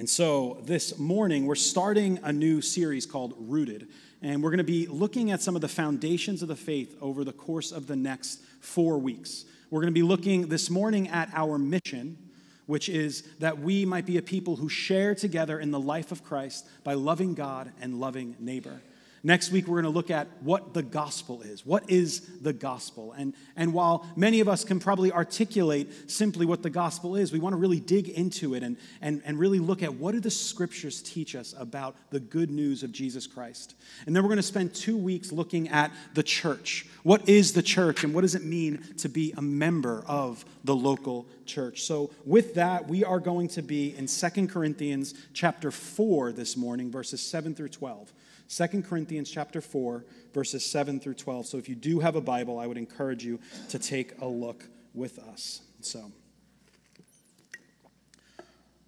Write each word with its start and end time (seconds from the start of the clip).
And 0.00 0.08
so 0.08 0.56
this 0.64 0.98
morning, 0.98 1.44
we're 1.44 1.54
starting 1.54 2.20
a 2.22 2.32
new 2.32 2.62
series 2.62 3.04
called 3.04 3.34
Rooted. 3.36 3.86
And 4.22 4.42
we're 4.42 4.48
going 4.48 4.56
to 4.56 4.64
be 4.64 4.86
looking 4.86 5.30
at 5.30 5.42
some 5.42 5.54
of 5.54 5.60
the 5.60 5.68
foundations 5.68 6.40
of 6.40 6.48
the 6.48 6.56
faith 6.56 6.96
over 7.02 7.22
the 7.22 7.34
course 7.34 7.70
of 7.70 7.86
the 7.86 7.96
next 7.96 8.40
four 8.60 8.96
weeks. 8.96 9.44
We're 9.68 9.82
going 9.82 9.92
to 9.92 10.00
be 10.00 10.02
looking 10.02 10.48
this 10.48 10.70
morning 10.70 11.08
at 11.08 11.28
our 11.34 11.58
mission, 11.58 12.16
which 12.64 12.88
is 12.88 13.24
that 13.40 13.58
we 13.58 13.84
might 13.84 14.06
be 14.06 14.16
a 14.16 14.22
people 14.22 14.56
who 14.56 14.70
share 14.70 15.14
together 15.14 15.60
in 15.60 15.70
the 15.70 15.78
life 15.78 16.12
of 16.12 16.24
Christ 16.24 16.66
by 16.82 16.94
loving 16.94 17.34
God 17.34 17.70
and 17.82 18.00
loving 18.00 18.36
neighbor. 18.40 18.80
Next 19.22 19.52
week, 19.52 19.66
we're 19.66 19.82
going 19.82 19.92
to 19.92 19.96
look 19.96 20.10
at 20.10 20.28
what 20.40 20.72
the 20.72 20.82
gospel 20.82 21.42
is. 21.42 21.66
What 21.66 21.90
is 21.90 22.20
the 22.40 22.54
gospel? 22.54 23.12
And, 23.12 23.34
and 23.54 23.74
while 23.74 24.06
many 24.16 24.40
of 24.40 24.48
us 24.48 24.64
can 24.64 24.80
probably 24.80 25.12
articulate 25.12 26.10
simply 26.10 26.46
what 26.46 26.62
the 26.62 26.70
gospel 26.70 27.16
is, 27.16 27.30
we 27.30 27.38
want 27.38 27.52
to 27.52 27.58
really 27.58 27.80
dig 27.80 28.08
into 28.08 28.54
it 28.54 28.62
and, 28.62 28.78
and, 29.02 29.20
and 29.26 29.38
really 29.38 29.58
look 29.58 29.82
at 29.82 29.92
what 29.92 30.12
do 30.12 30.20
the 30.20 30.30
scriptures 30.30 31.02
teach 31.02 31.34
us 31.34 31.54
about 31.58 31.96
the 32.08 32.18
good 32.18 32.50
news 32.50 32.82
of 32.82 32.92
Jesus 32.92 33.26
Christ. 33.26 33.74
And 34.06 34.16
then 34.16 34.22
we're 34.22 34.30
going 34.30 34.38
to 34.38 34.42
spend 34.42 34.74
two 34.74 34.96
weeks 34.96 35.32
looking 35.32 35.68
at 35.68 35.92
the 36.14 36.22
church. 36.22 36.86
What 37.02 37.28
is 37.28 37.52
the 37.52 37.62
church 37.62 38.04
and 38.04 38.14
what 38.14 38.22
does 38.22 38.34
it 38.34 38.44
mean 38.44 38.82
to 38.98 39.10
be 39.10 39.34
a 39.36 39.42
member 39.42 40.02
of 40.06 40.46
the 40.64 40.74
local 40.74 41.26
church? 41.44 41.82
So 41.82 42.10
with 42.24 42.54
that, 42.54 42.88
we 42.88 43.04
are 43.04 43.20
going 43.20 43.48
to 43.48 43.62
be 43.62 43.94
in 43.94 44.08
Second 44.08 44.48
Corinthians 44.48 45.12
chapter 45.34 45.70
4 45.70 46.32
this 46.32 46.56
morning, 46.56 46.90
verses 46.90 47.20
7 47.20 47.54
through 47.54 47.68
12. 47.68 48.10
2 48.50 48.82
Corinthians 48.82 49.30
chapter 49.30 49.60
4, 49.60 50.04
verses 50.34 50.68
7 50.68 50.98
through 50.98 51.14
12. 51.14 51.46
So 51.46 51.56
if 51.56 51.68
you 51.68 51.76
do 51.76 52.00
have 52.00 52.16
a 52.16 52.20
Bible, 52.20 52.58
I 52.58 52.66
would 52.66 52.76
encourage 52.76 53.24
you 53.24 53.38
to 53.68 53.78
take 53.78 54.20
a 54.20 54.26
look 54.26 54.64
with 54.92 55.20
us. 55.20 55.62
So, 55.80 56.10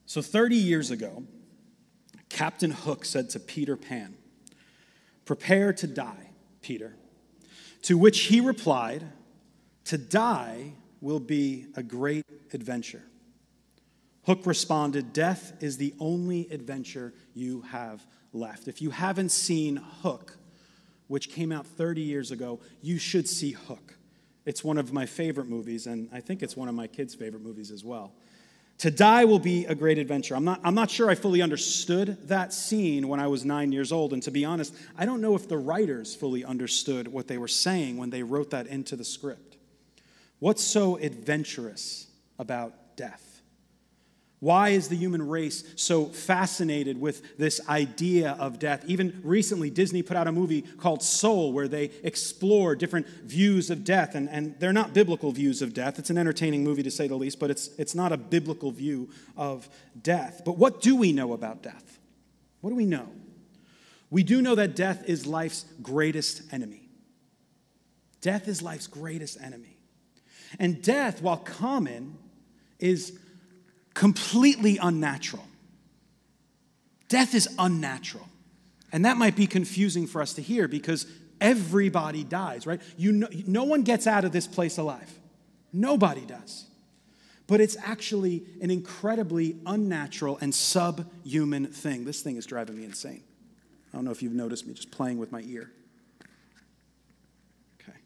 so 0.05 0.21
30 0.21 0.57
years 0.57 0.91
ago, 0.91 1.23
Captain 2.29 2.73
Hook 2.73 3.05
said 3.05 3.31
to 3.31 3.41
Peter 3.41 3.77
Pan, 3.77 4.17
Prepare 5.25 5.73
to 5.75 5.87
die, 5.87 6.31
Peter. 6.61 6.97
To 7.83 7.97
which 7.97 8.23
he 8.23 8.41
replied, 8.41 9.05
To 9.85 9.97
die 9.97 10.73
will 11.01 11.21
be 11.21 11.67
a 11.77 11.85
great 11.85 12.27
adventure. 12.53 13.03
Hook 14.25 14.45
responded, 14.45 15.13
Death 15.13 15.53
is 15.61 15.77
the 15.77 15.95
only 16.01 16.49
adventure 16.51 17.15
you 17.35 17.63
have 17.63 18.05
left. 18.33 18.69
If 18.69 18.83
you 18.83 18.91
haven't 18.91 19.31
seen 19.31 19.77
Hook, 20.03 20.37
which 21.09 21.31
came 21.31 21.53
out 21.53 21.67
30 21.67 22.01
years 22.01 22.31
ago, 22.31 22.61
you 22.81 22.99
should 22.99 23.29
see 23.29 23.53
Hook. 23.53 23.97
It's 24.45 24.65
one 24.65 24.79
of 24.79 24.93
my 24.93 25.07
favorite 25.07 25.47
movies, 25.47 25.87
and 25.87 26.09
I 26.13 26.21
think 26.21 26.43
it's 26.43 26.57
one 26.57 26.69
of 26.69 26.75
my 26.75 26.87
kids' 26.87 27.15
favorite 27.15 27.43
movies 27.43 27.71
as 27.71 27.85
well. 27.85 28.13
To 28.79 28.91
die 28.91 29.25
will 29.25 29.39
be 29.39 29.65
a 29.67 29.75
great 29.75 29.99
adventure. 29.99 30.35
I'm 30.35 30.45
not, 30.45 30.61
I'm 30.65 30.75
not 30.75 30.91
sure 30.91 31.09
I 31.09 31.15
fully 31.15 31.41
understood 31.41 32.19
that 32.29 32.53
scene 32.53 33.07
when 33.07 33.21
I 33.21 33.29
was 33.29 33.45
nine 33.45 33.71
years 33.71 33.93
old, 33.93 34.13
and 34.13 34.23
to 34.25 34.31
be 34.31 34.45
honest, 34.45 34.75
I 34.99 35.05
don't 35.05 35.21
know 35.21 35.37
if 35.37 35.49
the 35.49 35.59
writers 35.59 36.17
fully 36.17 36.45
understood 36.45 37.07
what 37.07 37.29
they 37.29 37.39
were 37.39 37.49
saying 37.49 37.97
when 37.97 38.11
they 38.11 38.25
wrote 38.25 38.51
that 38.51 38.67
into 38.67 38.97
the 38.97 39.05
script. 39.05 39.57
What's 40.41 40.65
so 40.65 40.97
adventurous 40.97 42.09
about 42.41 42.97
death? 42.97 43.32
Why 44.43 44.71
is 44.71 44.89
the 44.89 44.97
human 44.97 45.29
race 45.29 45.63
so 45.77 46.07
fascinated 46.07 47.01
with 47.01 47.39
this 47.39 47.61
idea 47.69 48.33
of 48.41 48.59
death? 48.59 48.85
Even 48.89 49.21
recently, 49.23 49.71
Disney 49.71 50.03
put 50.03 50.17
out 50.17 50.27
a 50.27 50.33
movie 50.33 50.63
called 50.63 51.01
Soul 51.01 51.53
where 51.53 51.69
they 51.69 51.93
explore 52.03 52.75
different 52.75 53.07
views 53.07 53.71
of 53.71 53.85
death. 53.85 54.17
And, 54.17 54.29
and 54.29 54.59
they're 54.59 54.73
not 54.73 54.95
biblical 54.95 55.31
views 55.31 55.63
of 55.63 55.73
death. 55.75 55.97
It's 56.01 56.11
an 56.11 56.19
entertaining 56.19 56.65
movie 56.65 56.83
to 56.83 56.91
say 56.91 57.07
the 57.07 57.15
least, 57.15 57.39
but 57.39 57.53
it's, 57.53 57.69
it's 57.79 57.95
not 57.95 58.11
a 58.11 58.17
biblical 58.17 58.73
view 58.73 59.11
of 59.37 59.69
death. 60.03 60.43
But 60.45 60.59
what 60.59 60.83
do 60.83 60.97
we 60.97 61.13
know 61.13 61.35
about 61.35 61.63
death? 61.63 62.01
What 62.63 62.71
do 62.71 62.75
we 62.75 62.85
know? 62.85 63.07
We 64.11 64.25
do 64.25 64.43
know 64.43 64.57
that 64.57 64.75
death 64.75 65.09
is 65.09 65.25
life's 65.25 65.67
greatest 65.83 66.53
enemy. 66.53 66.89
Death 68.21 68.49
is 68.49 68.61
life's 68.61 68.89
greatest 68.89 69.41
enemy. 69.41 69.79
And 70.59 70.83
death, 70.83 71.23
while 71.23 71.37
common, 71.37 72.19
is 72.81 73.21
completely 73.95 74.79
unnatural. 74.79 75.45
Death 77.09 77.35
is 77.35 77.49
unnatural. 77.59 78.29
And 78.93 79.05
that 79.05 79.17
might 79.17 79.37
be 79.37 79.47
confusing 79.47 80.07
for 80.07 80.21
us 80.21 80.35
to 80.35 80.43
hear 80.43 80.69
because 80.69 81.07
everybody 81.41 82.25
dies, 82.25 82.67
right? 82.67 82.81
You 82.97 83.13
know, 83.13 83.29
no 83.47 83.65
one 83.65 83.83
gets 83.83 84.07
out 84.07 84.25
of 84.25 84.33
this 84.33 84.47
place 84.47 84.79
alive. 84.79 85.11
Nobody 85.73 86.23
does. 86.23 86.67
But 87.47 87.61
it's 87.61 87.77
actually 87.85 88.45
an 88.61 88.71
incredibly 88.71 89.57
unnatural 89.67 90.39
and 90.41 90.55
subhuman 90.55 91.67
thing. 91.67 92.05
This 92.05 92.23
thing 92.23 92.37
is 92.37 92.47
driving 92.47 92.77
me 92.77 92.85
insane. 92.85 93.23
I 93.93 93.97
don't 93.97 94.05
know 94.05 94.11
if 94.11 94.23
you've 94.23 94.33
noticed 94.33 94.67
me 94.67 94.75
just 94.75 94.91
playing 94.91 95.19
with 95.19 95.33
my 95.33 95.43
ear. 95.43 95.71
Okay. 97.81 97.99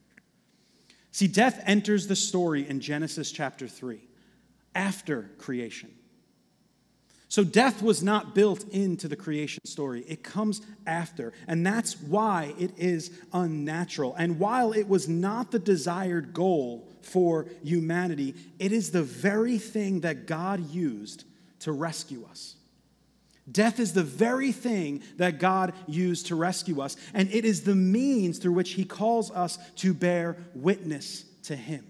See, 1.12 1.28
death 1.28 1.62
enters 1.66 2.06
the 2.06 2.16
story 2.16 2.68
in 2.68 2.80
Genesis 2.80 3.30
chapter 3.30 3.68
3 3.68 4.00
after 4.76 5.30
creation. 5.38 5.90
So 7.28 7.42
death 7.42 7.82
was 7.82 8.04
not 8.04 8.34
built 8.34 8.68
into 8.68 9.08
the 9.08 9.16
creation 9.16 9.64
story. 9.64 10.04
It 10.06 10.22
comes 10.22 10.60
after. 10.86 11.32
And 11.48 11.66
that's 11.66 12.00
why 12.00 12.54
it 12.58 12.70
is 12.78 13.10
unnatural. 13.32 14.14
And 14.16 14.38
while 14.38 14.72
it 14.72 14.88
was 14.88 15.08
not 15.08 15.50
the 15.50 15.58
desired 15.58 16.32
goal 16.32 16.88
for 17.02 17.46
humanity, 17.64 18.34
it 18.60 18.70
is 18.70 18.92
the 18.92 19.02
very 19.02 19.58
thing 19.58 20.00
that 20.00 20.26
God 20.26 20.70
used 20.70 21.24
to 21.60 21.72
rescue 21.72 22.24
us. 22.30 22.54
Death 23.50 23.80
is 23.80 23.92
the 23.92 24.02
very 24.02 24.52
thing 24.52 25.02
that 25.16 25.38
God 25.38 25.72
used 25.86 26.26
to 26.26 26.34
rescue 26.34 26.80
us, 26.80 26.96
and 27.14 27.32
it 27.32 27.44
is 27.44 27.62
the 27.62 27.76
means 27.76 28.38
through 28.38 28.52
which 28.52 28.72
He 28.72 28.84
calls 28.84 29.30
us 29.30 29.56
to 29.76 29.94
bear 29.94 30.36
witness 30.54 31.24
to 31.44 31.54
Him. 31.54 31.86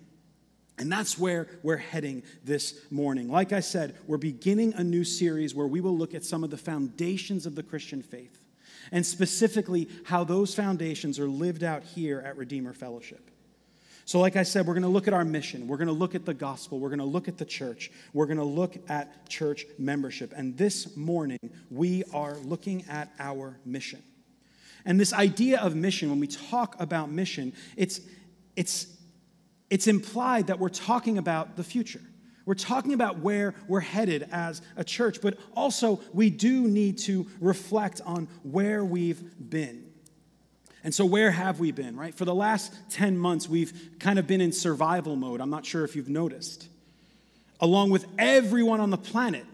And 0.78 0.92
that's 0.92 1.18
where 1.18 1.48
we're 1.62 1.78
heading 1.78 2.22
this 2.44 2.78
morning. 2.90 3.30
Like 3.30 3.52
I 3.52 3.60
said, 3.60 3.96
we're 4.06 4.18
beginning 4.18 4.74
a 4.74 4.84
new 4.84 5.04
series 5.04 5.54
where 5.54 5.66
we 5.66 5.80
will 5.80 5.96
look 5.96 6.14
at 6.14 6.24
some 6.24 6.44
of 6.44 6.50
the 6.50 6.58
foundations 6.58 7.46
of 7.46 7.54
the 7.54 7.62
Christian 7.62 8.02
faith, 8.02 8.38
and 8.92 9.04
specifically 9.04 9.88
how 10.04 10.22
those 10.24 10.54
foundations 10.54 11.18
are 11.18 11.28
lived 11.28 11.64
out 11.64 11.82
here 11.82 12.20
at 12.20 12.36
Redeemer 12.36 12.74
Fellowship. 12.74 13.30
So, 14.04 14.20
like 14.20 14.36
I 14.36 14.44
said, 14.44 14.66
we're 14.66 14.74
going 14.74 14.82
to 14.82 14.88
look 14.88 15.08
at 15.08 15.14
our 15.14 15.24
mission. 15.24 15.66
We're 15.66 15.78
going 15.78 15.88
to 15.88 15.92
look 15.92 16.14
at 16.14 16.24
the 16.24 16.34
gospel. 16.34 16.78
We're 16.78 16.90
going 16.90 17.00
to 17.00 17.04
look 17.04 17.26
at 17.26 17.38
the 17.38 17.44
church. 17.44 17.90
We're 18.12 18.26
going 18.26 18.38
to 18.38 18.44
look 18.44 18.76
at 18.88 19.28
church 19.28 19.66
membership. 19.78 20.32
And 20.36 20.56
this 20.56 20.96
morning, 20.96 21.40
we 21.70 22.04
are 22.12 22.36
looking 22.36 22.84
at 22.88 23.10
our 23.18 23.58
mission. 23.64 24.02
And 24.84 25.00
this 25.00 25.12
idea 25.12 25.58
of 25.58 25.74
mission, 25.74 26.08
when 26.10 26.20
we 26.20 26.28
talk 26.28 26.76
about 26.78 27.10
mission, 27.10 27.52
it's, 27.76 28.00
it's 28.54 28.86
it's 29.70 29.86
implied 29.86 30.48
that 30.48 30.58
we're 30.58 30.68
talking 30.68 31.18
about 31.18 31.56
the 31.56 31.64
future. 31.64 32.02
We're 32.44 32.54
talking 32.54 32.92
about 32.92 33.18
where 33.18 33.54
we're 33.66 33.80
headed 33.80 34.28
as 34.30 34.62
a 34.76 34.84
church, 34.84 35.20
but 35.20 35.36
also 35.56 36.00
we 36.12 36.30
do 36.30 36.68
need 36.68 36.98
to 36.98 37.26
reflect 37.40 38.00
on 38.06 38.28
where 38.44 38.84
we've 38.84 39.20
been. 39.50 39.84
And 40.84 40.94
so, 40.94 41.04
where 41.04 41.32
have 41.32 41.58
we 41.58 41.72
been, 41.72 41.96
right? 41.96 42.14
For 42.14 42.24
the 42.24 42.34
last 42.34 42.72
10 42.90 43.18
months, 43.18 43.48
we've 43.48 43.90
kind 43.98 44.20
of 44.20 44.28
been 44.28 44.40
in 44.40 44.52
survival 44.52 45.16
mode. 45.16 45.40
I'm 45.40 45.50
not 45.50 45.66
sure 45.66 45.84
if 45.84 45.96
you've 45.96 46.08
noticed. 46.08 46.68
Along 47.58 47.90
with 47.90 48.06
everyone 48.16 48.78
on 48.78 48.90
the 48.90 48.96
planet, 48.96 49.44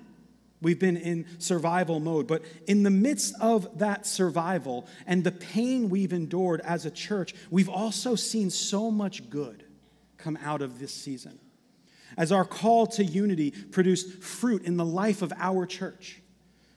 we've 0.60 0.78
been 0.78 0.98
in 0.98 1.24
survival 1.38 2.00
mode. 2.00 2.26
But 2.26 2.42
in 2.66 2.82
the 2.82 2.90
midst 2.90 3.34
of 3.40 3.78
that 3.78 4.06
survival 4.06 4.86
and 5.06 5.24
the 5.24 5.32
pain 5.32 5.88
we've 5.88 6.12
endured 6.12 6.60
as 6.60 6.84
a 6.84 6.90
church, 6.90 7.34
we've 7.50 7.70
also 7.70 8.14
seen 8.14 8.50
so 8.50 8.90
much 8.90 9.30
good 9.30 9.64
come 10.22 10.38
out 10.42 10.62
of 10.62 10.78
this 10.78 10.92
season. 10.92 11.38
As 12.16 12.30
our 12.30 12.44
call 12.44 12.86
to 12.88 13.04
unity 13.04 13.50
produced 13.50 14.22
fruit 14.22 14.64
in 14.64 14.76
the 14.76 14.84
life 14.84 15.22
of 15.22 15.32
our 15.38 15.66
church. 15.66 16.20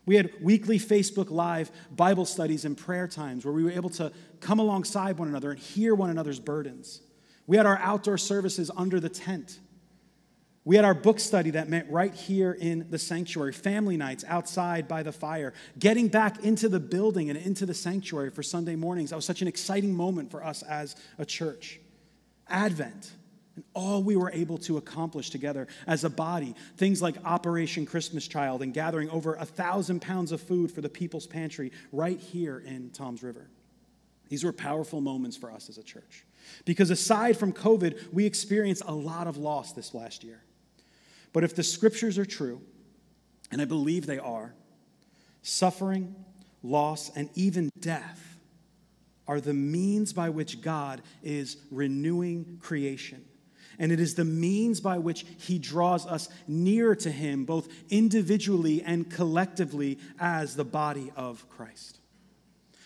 We 0.05 0.15
had 0.15 0.31
weekly 0.41 0.77
Facebook 0.77 1.31
Live 1.31 1.71
Bible 1.91 2.25
studies 2.25 2.63
and 2.63 2.77
prayer 2.77 3.07
times 3.07 3.43
where 3.43 3.53
we 3.53 3.63
were 3.63 3.71
able 3.71 3.89
to 3.91 4.11
come 4.39 4.59
alongside 4.59 5.17
one 5.17 5.27
another 5.27 5.51
and 5.51 5.59
hear 5.59 5.95
one 5.95 6.09
another's 6.09 6.39
burdens. 6.39 7.01
We 7.47 7.57
had 7.57 7.65
our 7.65 7.77
outdoor 7.79 8.17
services 8.17 8.71
under 8.75 8.99
the 8.99 9.09
tent. 9.09 9.59
We 10.63 10.75
had 10.75 10.85
our 10.85 10.95
book 10.95 11.19
study 11.19 11.51
that 11.51 11.69
met 11.69 11.89
right 11.91 12.13
here 12.13 12.51
in 12.51 12.87
the 12.89 12.97
sanctuary, 12.97 13.53
family 13.53 13.97
nights 13.97 14.25
outside 14.27 14.87
by 14.87 15.03
the 15.03 15.11
fire, 15.11 15.53
getting 15.77 16.07
back 16.07 16.43
into 16.43 16.69
the 16.69 16.79
building 16.79 17.29
and 17.29 17.37
into 17.37 17.67
the 17.67 17.73
sanctuary 17.75 18.31
for 18.31 18.41
Sunday 18.41 18.75
mornings. 18.75 19.11
That 19.11 19.15
was 19.15 19.25
such 19.25 19.43
an 19.43 19.47
exciting 19.47 19.93
moment 19.93 20.31
for 20.31 20.43
us 20.43 20.63
as 20.63 20.95
a 21.19 21.25
church. 21.25 21.79
Advent, 22.47 23.11
and 23.55 23.63
all 23.73 24.03
we 24.03 24.15
were 24.15 24.31
able 24.31 24.57
to 24.59 24.77
accomplish 24.77 25.29
together 25.29 25.67
as 25.87 26.03
a 26.03 26.09
body, 26.09 26.55
things 26.77 27.01
like 27.01 27.15
Operation 27.23 27.85
Christmas 27.85 28.27
Child 28.27 28.61
and 28.61 28.73
gathering 28.73 29.09
over 29.09 29.35
a 29.35 29.45
thousand 29.45 30.01
pounds 30.01 30.31
of 30.31 30.41
food 30.41 30.71
for 30.71 30.81
the 30.81 30.89
People's 30.89 31.27
Pantry 31.27 31.71
right 31.91 32.19
here 32.19 32.59
in 32.59 32.89
Toms 32.91 33.23
River. 33.23 33.47
These 34.29 34.43
were 34.43 34.53
powerful 34.53 35.01
moments 35.01 35.37
for 35.37 35.51
us 35.51 35.69
as 35.69 35.77
a 35.77 35.83
church. 35.83 36.25
Because 36.65 36.89
aside 36.89 37.37
from 37.37 37.53
COVID, 37.53 38.13
we 38.13 38.25
experienced 38.25 38.83
a 38.85 38.93
lot 38.93 39.27
of 39.27 39.37
loss 39.37 39.71
this 39.71 39.93
last 39.93 40.23
year. 40.23 40.41
But 41.33 41.43
if 41.43 41.55
the 41.55 41.63
scriptures 41.63 42.17
are 42.17 42.25
true, 42.25 42.61
and 43.51 43.61
I 43.61 43.65
believe 43.65 44.05
they 44.05 44.19
are, 44.19 44.53
suffering, 45.41 46.15
loss, 46.63 47.11
and 47.15 47.29
even 47.35 47.69
death 47.79 48.37
are 49.27 49.39
the 49.39 49.53
means 49.53 50.13
by 50.13 50.29
which 50.29 50.61
God 50.61 51.01
is 51.23 51.57
renewing 51.71 52.59
creation. 52.61 53.23
And 53.79 53.91
it 53.91 53.99
is 53.99 54.15
the 54.15 54.25
means 54.25 54.79
by 54.79 54.97
which 54.97 55.25
he 55.37 55.59
draws 55.59 56.05
us 56.05 56.29
near 56.47 56.95
to 56.95 57.11
him, 57.11 57.45
both 57.45 57.67
individually 57.89 58.81
and 58.83 59.09
collectively, 59.09 59.99
as 60.19 60.55
the 60.55 60.65
body 60.65 61.11
of 61.15 61.47
Christ. 61.49 61.99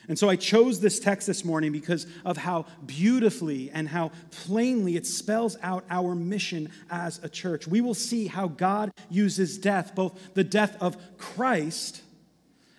And 0.10 0.18
so 0.18 0.28
I 0.28 0.38
chose 0.38 0.80
this 0.80 1.00
text 1.00 1.28
this 1.28 1.46
morning 1.46 1.72
because 1.72 2.08
of 2.26 2.36
how 2.36 2.66
beautifully 2.84 3.70
and 3.70 3.88
how 3.88 4.12
plainly 4.32 4.96
it 4.96 5.06
spells 5.06 5.56
out 5.62 5.86
our 5.92 6.16
mission 6.16 6.72
as 6.90 7.24
a 7.24 7.30
church. 7.30 7.68
We 7.68 7.80
will 7.80 7.94
see 7.94 8.26
how 8.26 8.48
God 8.48 8.92
uses 9.12 9.60
death, 9.60 9.94
both 9.94 10.34
the 10.34 10.44
death 10.44 10.76
of 10.82 10.98
Christ 11.20 12.02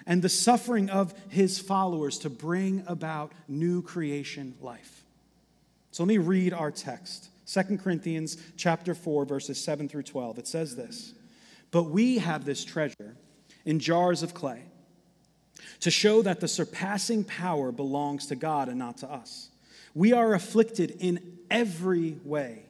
and 0.07 0.23
the 0.23 0.29
suffering 0.29 0.91
of 0.91 1.15
his 1.29 1.61
followers, 1.61 2.19
to 2.19 2.31
bring 2.31 2.83
about 2.89 3.31
new 3.47 3.81
creation 3.81 4.57
life. 4.61 5.05
So 5.93 6.03
let 6.03 6.09
me 6.09 6.19
read 6.19 6.53
our 6.53 6.73
text. 6.73 7.30
2 7.53 7.79
Corinthians 7.79 8.37
chapter 8.57 8.95
4 8.95 9.25
verses 9.25 9.63
7 9.63 9.89
through 9.89 10.05
12. 10.05 10.39
It 10.39 10.47
says 10.47 10.77
this: 10.77 11.15
"But 11.71 11.85
we 11.85 12.19
have 12.19 12.45
this 12.45 12.65
treasure 12.65 13.17
in 13.65 13.81
jars 13.81 14.23
of 14.23 14.35
clay 14.35 14.65
to 15.81 15.91
show 15.91 16.23
that 16.23 16.41
the 16.41 16.49
surpassing 16.49 17.25
power 17.25 17.73
belongs 17.73 18.27
to 18.27 18.37
God 18.37 18.69
and 18.69 18.79
not 18.79 18.99
to 18.99 19.11
us. 19.11 19.51
We 19.95 20.13
are 20.13 20.35
afflicted 20.35 20.97
in 21.01 21.39
every 21.51 22.19
way, 22.25 22.63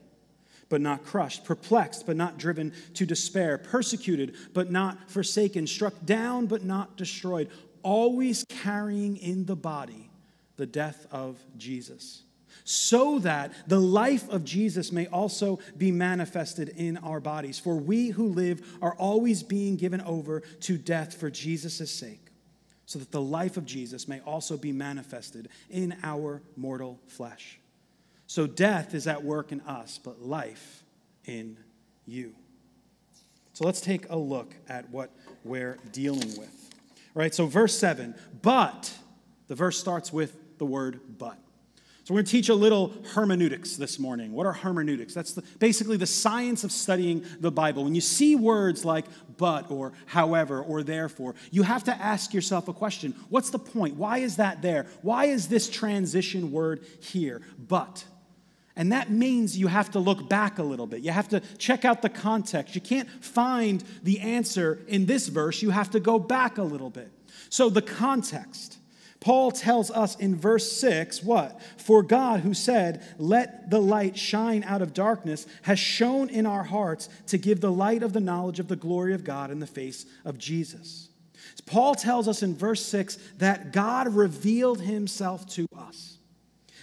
but 0.69 0.81
not 0.81 1.05
crushed, 1.05 1.45
perplexed, 1.45 2.07
but 2.07 2.17
not 2.17 2.39
driven 2.39 2.73
to 2.95 3.05
despair, 3.05 3.59
persecuted, 3.59 4.35
but 4.55 4.71
not 4.71 5.11
forsaken, 5.11 5.67
struck 5.67 5.95
down, 6.05 6.47
but 6.47 6.65
not 6.65 6.97
destroyed, 6.97 7.51
always 7.83 8.45
carrying 8.49 9.17
in 9.17 9.45
the 9.45 9.57
body 9.57 10.11
the 10.57 10.67
death 10.67 11.07
of 11.11 11.39
Jesus. 11.57 12.23
So 12.65 13.19
that 13.21 13.53
the 13.69 13.81
life 13.81 14.29
of 14.29 14.45
Jesus 14.45 14.93
may 14.93 15.07
also 15.07 15.59
be 15.77 15.91
manifested 15.93 16.71
in 16.71 16.97
our 16.99 17.21
bodies. 17.21 17.59
For 17.59 17.77
we 17.77 18.09
who 18.09 18.29
live 18.29 18.79
are 18.81 18.95
always 18.95 19.43
being 19.43 19.77
given 19.77 20.01
over 20.03 20.41
to 20.41 20.79
death 20.79 21.15
for 21.15 21.31
Jesus' 21.31 21.91
sake 21.91 22.31
so 22.91 22.99
that 22.99 23.13
the 23.13 23.21
life 23.21 23.57
of 23.57 23.65
Jesus 23.65 24.09
may 24.09 24.19
also 24.23 24.57
be 24.57 24.73
manifested 24.73 25.49
in 25.71 25.97
our 26.03 26.43
mortal 26.57 26.99
flesh. 27.07 27.61
So 28.27 28.49
death 28.49 28.95
is 28.95 29.07
at 29.07 29.23
work 29.23 29.53
in 29.53 29.61
us, 29.61 30.01
but 30.03 30.23
life 30.23 30.83
in 31.25 31.57
you. 32.05 32.35
So 33.53 33.65
let's 33.65 33.81
take 33.81 34.11
a 34.11 34.17
look 34.17 34.57
at 34.69 34.91
what 34.91 35.11
we're 35.45 35.79
dealing 35.93 36.37
with. 36.37 36.71
All 37.15 37.21
right, 37.23 37.33
so 37.33 37.47
verse 37.47 37.79
7, 37.79 38.13
but, 38.43 38.93
the 39.47 39.55
verse 39.55 39.79
starts 39.79 40.13
with 40.13 40.59
the 40.59 40.67
word 40.67 41.01
but. 41.17 41.39
So, 42.11 42.15
we're 42.15 42.23
going 42.23 42.27
to 42.27 42.33
teach 42.33 42.49
a 42.49 42.57
little 42.57 42.93
hermeneutics 43.15 43.77
this 43.77 44.01
morning. 44.01 44.33
What 44.33 44.45
are 44.45 44.53
hermeneutics? 44.53 45.15
That's 45.15 45.33
the, 45.33 45.43
basically 45.61 45.97
the 45.97 46.09
science 46.09 46.65
of 46.65 46.73
studying 46.73 47.25
the 47.39 47.53
Bible. 47.53 47.85
When 47.85 47.95
you 47.95 48.01
see 48.01 48.35
words 48.35 48.85
like 48.85 49.05
but 49.37 49.71
or 49.71 49.93
however 50.07 50.61
or 50.61 50.83
therefore, 50.83 51.37
you 51.53 51.63
have 51.63 51.85
to 51.85 51.95
ask 51.95 52.35
yourself 52.35 52.67
a 52.67 52.73
question 52.73 53.15
What's 53.29 53.51
the 53.51 53.61
point? 53.61 53.95
Why 53.95 54.19
is 54.19 54.39
that 54.39 54.61
there? 54.61 54.87
Why 55.03 55.27
is 55.27 55.47
this 55.47 55.71
transition 55.71 56.51
word 56.51 56.85
here? 56.99 57.43
But. 57.57 58.05
And 58.75 58.91
that 58.91 59.13
means 59.13 59.57
you 59.57 59.69
have 59.69 59.93
to 59.93 60.01
look 60.01 60.29
back 60.29 60.59
a 60.59 60.65
little 60.65 60.89
bit. 60.89 61.03
You 61.03 61.13
have 61.13 61.29
to 61.29 61.39
check 61.59 61.85
out 61.85 62.03
the 62.03 62.09
context. 62.09 62.75
You 62.75 62.81
can't 62.81 63.09
find 63.23 63.85
the 64.03 64.19
answer 64.19 64.81
in 64.89 65.07
this 65.07 65.29
verse, 65.29 65.63
you 65.63 65.71
have 65.71 65.91
to 65.91 66.01
go 66.01 66.19
back 66.19 66.59
a 66.59 66.65
little 66.65 66.91
bit. 66.91 67.13
So, 67.51 67.71
the 67.71 67.83
context. 67.83 68.80
Paul 69.21 69.53
tells 69.53 69.91
us 69.91 70.17
in 70.17 70.35
verse 70.35 70.73
6 70.73 71.23
what? 71.23 71.61
For 71.77 72.03
God, 72.03 72.41
who 72.41 72.55
said, 72.55 73.05
Let 73.19 73.69
the 73.69 73.81
light 73.81 74.17
shine 74.17 74.65
out 74.65 74.81
of 74.81 74.95
darkness, 74.95 75.47
has 75.63 75.79
shone 75.79 76.31
in 76.31 76.47
our 76.47 76.63
hearts 76.63 77.11
to 77.27 77.37
give 77.37 77.61
the 77.61 77.71
light 77.71 78.03
of 78.03 78.15
the 78.15 78.21
knowledge 78.21 78.59
of 78.59 78.69
the 78.69 78.77
glory 78.77 79.13
of 79.13 79.25
God 79.25 79.51
in 79.51 79.61
the 79.61 79.67
face 79.67 80.07
of 80.25 80.39
Jesus. 80.39 81.11
Paul 81.67 81.95
tells 81.95 82.29
us 82.29 82.43
in 82.43 82.57
verse 82.57 82.85
6 82.87 83.19
that 83.39 83.73
God 83.73 84.15
revealed 84.15 84.81
himself 84.81 85.47
to 85.51 85.67
us, 85.77 86.17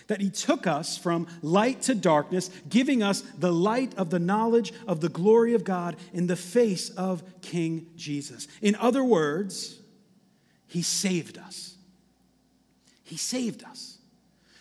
that 0.05 0.21
he 0.21 0.29
took 0.29 0.67
us 0.67 0.95
from 0.95 1.27
light 1.41 1.81
to 1.83 1.95
darkness, 1.95 2.51
giving 2.69 3.01
us 3.01 3.21
the 3.21 3.51
light 3.51 3.95
of 3.97 4.11
the 4.11 4.19
knowledge 4.19 4.73
of 4.87 5.01
the 5.01 5.09
glory 5.09 5.55
of 5.55 5.63
God 5.63 5.95
in 6.13 6.27
the 6.27 6.35
face 6.35 6.89
of 6.91 7.23
King 7.41 7.87
Jesus. 7.95 8.47
In 8.61 8.75
other 8.75 9.03
words, 9.03 9.79
he 10.67 10.83
saved 10.83 11.39
us. 11.39 11.76
He 13.07 13.18
saved 13.18 13.63
us. 13.63 13.98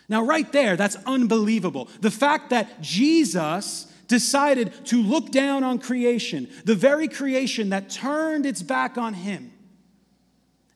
Now, 0.09 0.23
right 0.23 0.49
there, 0.53 0.77
that's 0.77 0.95
unbelievable. 1.05 1.89
The 1.99 2.11
fact 2.11 2.49
that 2.51 2.81
Jesus 2.81 3.91
decided 4.07 4.71
to 4.85 5.01
look 5.01 5.31
down 5.31 5.65
on 5.65 5.79
creation, 5.79 6.47
the 6.63 6.75
very 6.75 7.09
creation 7.09 7.69
that 7.69 7.89
turned 7.89 8.45
its 8.45 8.63
back 8.63 8.97
on 8.97 9.13
him, 9.13 9.51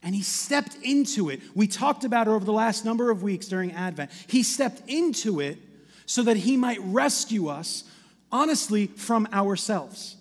and 0.03 0.13
he 0.13 0.21
stepped 0.21 0.75
into 0.83 1.29
it. 1.29 1.41
We 1.55 1.67
talked 1.67 2.03
about 2.03 2.27
it 2.27 2.31
over 2.31 2.43
the 2.43 2.51
last 2.51 2.83
number 2.83 3.09
of 3.09 3.23
weeks 3.23 3.47
during 3.47 3.71
Advent. 3.71 4.11
He 4.27 4.43
stepped 4.43 4.81
into 4.89 5.39
it 5.39 5.59
so 6.05 6.23
that 6.23 6.37
he 6.37 6.57
might 6.57 6.79
rescue 6.81 7.47
us, 7.47 7.85
honestly, 8.31 8.87
from 8.87 9.27
ourselves. 9.31 10.17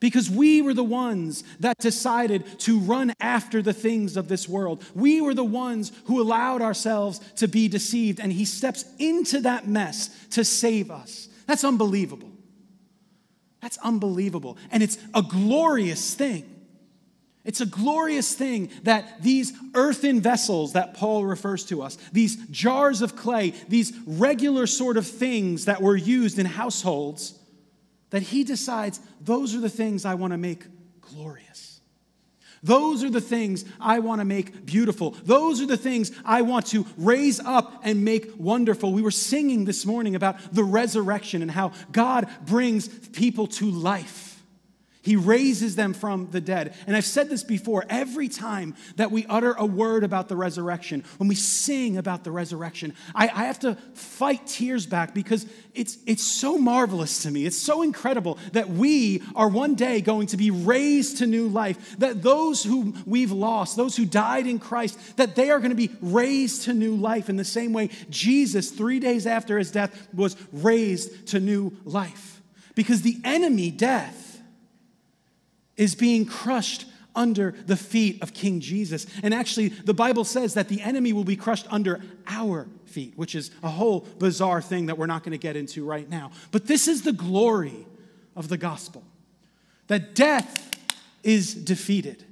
Because 0.00 0.30
we 0.30 0.62
were 0.62 0.74
the 0.74 0.84
ones 0.84 1.42
that 1.60 1.78
decided 1.78 2.60
to 2.60 2.78
run 2.78 3.12
after 3.20 3.62
the 3.62 3.72
things 3.72 4.16
of 4.16 4.28
this 4.28 4.48
world. 4.48 4.84
We 4.94 5.20
were 5.20 5.34
the 5.34 5.44
ones 5.44 5.90
who 6.04 6.20
allowed 6.20 6.62
ourselves 6.62 7.18
to 7.36 7.48
be 7.48 7.68
deceived, 7.68 8.20
and 8.20 8.32
He 8.32 8.44
steps 8.44 8.84
into 8.98 9.40
that 9.40 9.66
mess 9.66 10.08
to 10.30 10.44
save 10.44 10.90
us. 10.90 11.28
That's 11.46 11.64
unbelievable. 11.64 12.30
That's 13.60 13.78
unbelievable. 13.78 14.56
And 14.70 14.82
it's 14.82 14.98
a 15.14 15.22
glorious 15.22 16.14
thing. 16.14 16.54
It's 17.44 17.60
a 17.60 17.66
glorious 17.66 18.34
thing 18.34 18.70
that 18.82 19.22
these 19.22 19.52
earthen 19.74 20.20
vessels 20.20 20.74
that 20.74 20.94
Paul 20.94 21.24
refers 21.24 21.64
to 21.66 21.82
us, 21.82 21.96
these 22.12 22.36
jars 22.48 23.00
of 23.00 23.16
clay, 23.16 23.54
these 23.68 23.92
regular 24.06 24.66
sort 24.66 24.96
of 24.96 25.06
things 25.06 25.64
that 25.64 25.80
were 25.80 25.96
used 25.96 26.38
in 26.38 26.44
households, 26.44 27.38
that 28.10 28.22
he 28.22 28.44
decides 28.44 29.00
those 29.20 29.54
are 29.54 29.60
the 29.60 29.68
things 29.68 30.04
I 30.04 30.14
want 30.14 30.32
to 30.32 30.38
make 30.38 30.66
glorious. 31.00 31.80
Those 32.62 33.04
are 33.04 33.10
the 33.10 33.20
things 33.20 33.64
I 33.80 34.00
want 34.00 34.20
to 34.20 34.24
make 34.24 34.66
beautiful. 34.66 35.12
Those 35.24 35.60
are 35.60 35.66
the 35.66 35.76
things 35.76 36.10
I 36.24 36.42
want 36.42 36.66
to 36.68 36.86
raise 36.96 37.40
up 37.40 37.82
and 37.84 38.04
make 38.04 38.32
wonderful. 38.36 38.92
We 38.92 39.02
were 39.02 39.10
singing 39.10 39.64
this 39.64 39.86
morning 39.86 40.16
about 40.16 40.36
the 40.52 40.64
resurrection 40.64 41.42
and 41.42 41.50
how 41.50 41.72
God 41.92 42.28
brings 42.44 42.88
people 42.88 43.46
to 43.46 43.70
life. 43.70 44.27
He 45.08 45.16
raises 45.16 45.74
them 45.74 45.94
from 45.94 46.30
the 46.32 46.40
dead. 46.42 46.74
And 46.86 46.94
I've 46.94 47.02
said 47.02 47.30
this 47.30 47.42
before 47.42 47.86
every 47.88 48.28
time 48.28 48.74
that 48.96 49.10
we 49.10 49.24
utter 49.24 49.54
a 49.54 49.64
word 49.64 50.04
about 50.04 50.28
the 50.28 50.36
resurrection, 50.36 51.02
when 51.16 51.28
we 51.28 51.34
sing 51.34 51.96
about 51.96 52.24
the 52.24 52.30
resurrection, 52.30 52.94
I, 53.14 53.28
I, 53.28 53.44
have 53.44 53.58
to 53.60 53.76
fight 53.94 54.46
tears 54.46 54.84
back 54.84 55.14
because 55.14 55.46
it's, 55.74 55.96
it's 56.04 56.22
so 56.22 56.58
marvelous 56.58 57.22
to 57.22 57.30
me. 57.30 57.46
It's 57.46 57.56
so 57.56 57.80
incredible 57.80 58.36
that 58.52 58.68
we 58.68 59.22
are 59.34 59.48
one 59.48 59.76
day 59.76 60.02
going 60.02 60.26
to 60.26 60.36
be 60.36 60.50
raised 60.50 61.16
to 61.18 61.26
new 61.26 61.48
life, 61.48 61.96
that 62.00 62.20
those 62.20 62.62
who 62.62 62.92
we've 63.06 63.32
lost, 63.32 63.78
those 63.78 63.96
who 63.96 64.04
died 64.04 64.46
in 64.46 64.58
Christ, 64.58 65.16
that 65.16 65.36
they 65.36 65.48
are 65.50 65.58
going 65.58 65.70
to 65.70 65.74
be 65.74 65.90
raised 66.02 66.64
to 66.64 66.74
new 66.74 66.94
life 66.94 67.30
in 67.30 67.36
the 67.36 67.46
same 67.46 67.72
way 67.72 67.88
Jesus, 68.10 68.70
three 68.70 69.00
days 69.00 69.26
after 69.26 69.56
his 69.56 69.70
death, 69.70 70.06
was 70.12 70.36
raised 70.52 71.28
to 71.28 71.40
new 71.40 71.74
life. 71.86 72.42
Because 72.74 73.00
the 73.00 73.18
enemy, 73.24 73.70
death, 73.70 74.28
is 75.78 75.94
being 75.94 76.26
crushed 76.26 76.84
under 77.16 77.52
the 77.66 77.76
feet 77.76 78.22
of 78.22 78.34
King 78.34 78.60
Jesus. 78.60 79.06
And 79.22 79.32
actually, 79.32 79.68
the 79.68 79.94
Bible 79.94 80.24
says 80.24 80.54
that 80.54 80.68
the 80.68 80.82
enemy 80.82 81.12
will 81.14 81.24
be 81.24 81.36
crushed 81.36 81.66
under 81.70 82.02
our 82.26 82.68
feet, 82.84 83.14
which 83.16 83.34
is 83.34 83.50
a 83.62 83.68
whole 83.68 84.00
bizarre 84.18 84.60
thing 84.60 84.86
that 84.86 84.98
we're 84.98 85.06
not 85.06 85.22
going 85.22 85.32
to 85.32 85.38
get 85.38 85.56
into 85.56 85.84
right 85.84 86.08
now. 86.08 86.30
But 86.50 86.66
this 86.66 86.86
is 86.86 87.02
the 87.02 87.12
glory 87.12 87.86
of 88.36 88.48
the 88.48 88.58
gospel 88.58 89.02
that 89.88 90.14
death 90.14 90.70
is 91.22 91.54
defeated. 91.54 92.22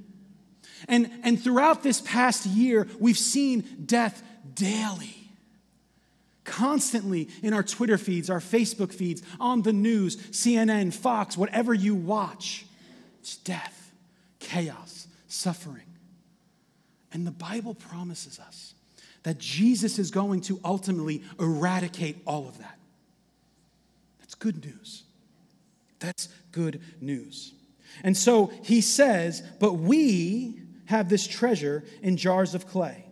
And, 0.89 1.11
and 1.23 1.43
throughout 1.43 1.83
this 1.83 2.01
past 2.03 2.47
year, 2.47 2.87
we've 3.01 3.19
seen 3.19 3.85
death 3.87 4.23
daily 4.55 5.17
constantly 6.45 7.29
in 7.43 7.53
our 7.53 7.63
Twitter 7.63 7.99
feeds, 7.99 8.31
our 8.31 8.41
Facebook 8.41 8.93
feeds, 8.93 9.23
on 9.41 9.63
the 9.63 9.73
news, 9.73 10.17
CNN, 10.29 10.95
Fox, 10.95 11.37
whatever 11.37 11.75
you 11.75 11.95
watch. 11.95 12.67
It's 13.27 13.39
death, 13.39 13.91
chaos, 14.39 15.09
suffering. 15.27 15.89
And 17.13 17.27
the 17.27 17.33
Bible 17.33 17.75
promises 17.75 18.39
us 18.39 18.75
that 19.25 19.39
Jesus 19.39 19.99
is 19.99 20.13
going 20.13 20.43
to 20.43 20.61
ultimately 20.65 21.25
eradicate 21.41 22.19
all 22.25 22.47
of 22.47 22.57
that. 22.59 22.79
That's 24.21 24.37
good 24.37 24.65
news. 24.65 25.03
That's 25.99 26.29
good 26.53 26.81
news. 27.01 27.53
And 28.05 28.17
so 28.17 28.53
he 28.63 28.81
says, 28.81 29.43
but 29.59 29.73
we 29.73 30.61
have 30.85 31.09
this 31.09 31.27
treasure 31.27 31.83
in 32.03 32.17
jars 32.17 32.55
of 32.55 32.69
clay 32.69 33.07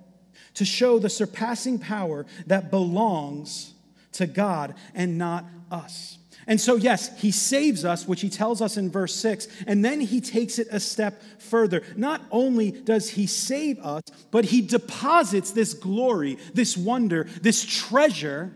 to 0.54 0.64
show 0.64 1.00
the 1.00 1.10
surpassing 1.10 1.80
power 1.80 2.24
that 2.46 2.70
belongs 2.70 3.74
to 4.12 4.28
God 4.28 4.76
and 4.94 5.18
not 5.18 5.44
us. 5.72 6.18
And 6.46 6.60
so, 6.60 6.76
yes, 6.76 7.18
he 7.20 7.30
saves 7.30 7.84
us, 7.84 8.06
which 8.06 8.20
he 8.20 8.28
tells 8.28 8.60
us 8.60 8.76
in 8.76 8.90
verse 8.90 9.14
6, 9.14 9.48
and 9.66 9.84
then 9.84 10.00
he 10.00 10.20
takes 10.20 10.58
it 10.58 10.68
a 10.70 10.80
step 10.80 11.22
further. 11.38 11.82
Not 11.96 12.22
only 12.30 12.70
does 12.70 13.10
he 13.10 13.26
save 13.26 13.78
us, 13.80 14.02
but 14.30 14.46
he 14.46 14.60
deposits 14.60 15.52
this 15.52 15.74
glory, 15.74 16.38
this 16.52 16.76
wonder, 16.76 17.24
this 17.40 17.64
treasure 17.64 18.54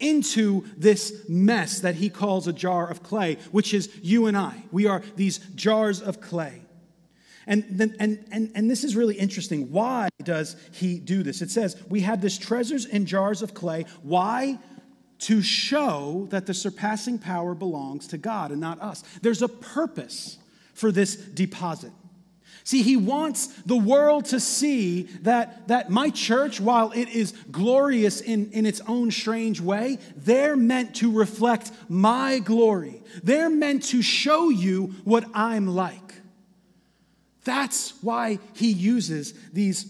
into 0.00 0.64
this 0.76 1.26
mess 1.28 1.80
that 1.80 1.94
he 1.94 2.10
calls 2.10 2.46
a 2.46 2.52
jar 2.52 2.88
of 2.88 3.02
clay, 3.02 3.36
which 3.52 3.72
is 3.72 3.88
you 4.02 4.26
and 4.26 4.36
I. 4.36 4.64
We 4.70 4.86
are 4.86 5.02
these 5.16 5.38
jars 5.54 6.02
of 6.02 6.20
clay. 6.20 6.62
And, 7.46 7.64
and, 8.00 8.24
and, 8.30 8.50
and 8.54 8.70
this 8.70 8.84
is 8.84 8.96
really 8.96 9.16
interesting. 9.16 9.70
Why 9.70 10.08
does 10.22 10.56
he 10.72 10.98
do 10.98 11.22
this? 11.22 11.42
It 11.42 11.50
says, 11.50 11.80
We 11.88 12.00
have 12.00 12.20
this 12.20 12.38
treasures 12.38 12.86
in 12.86 13.06
jars 13.06 13.42
of 13.42 13.54
clay. 13.54 13.84
Why? 14.02 14.58
To 15.20 15.42
show 15.42 16.26
that 16.30 16.46
the 16.46 16.54
surpassing 16.54 17.18
power 17.18 17.54
belongs 17.54 18.06
to 18.08 18.18
God 18.18 18.50
and 18.50 18.60
not 18.60 18.80
us. 18.82 19.02
There's 19.22 19.42
a 19.42 19.48
purpose 19.48 20.38
for 20.74 20.92
this 20.92 21.16
deposit. 21.16 21.92
See, 22.64 22.82
he 22.82 22.96
wants 22.96 23.48
the 23.66 23.76
world 23.76 24.24
to 24.26 24.40
see 24.40 25.02
that, 25.22 25.68
that 25.68 25.90
my 25.90 26.08
church, 26.08 26.60
while 26.60 26.92
it 26.92 27.08
is 27.10 27.32
glorious 27.50 28.22
in, 28.22 28.50
in 28.52 28.64
its 28.64 28.80
own 28.88 29.10
strange 29.10 29.60
way, 29.60 29.98
they're 30.16 30.56
meant 30.56 30.96
to 30.96 31.12
reflect 31.12 31.70
my 31.90 32.38
glory. 32.38 33.02
They're 33.22 33.50
meant 33.50 33.82
to 33.84 34.00
show 34.00 34.48
you 34.48 34.94
what 35.04 35.26
I'm 35.34 35.66
like. 35.66 36.14
That's 37.44 38.02
why 38.02 38.38
he 38.54 38.72
uses 38.72 39.34
these 39.52 39.84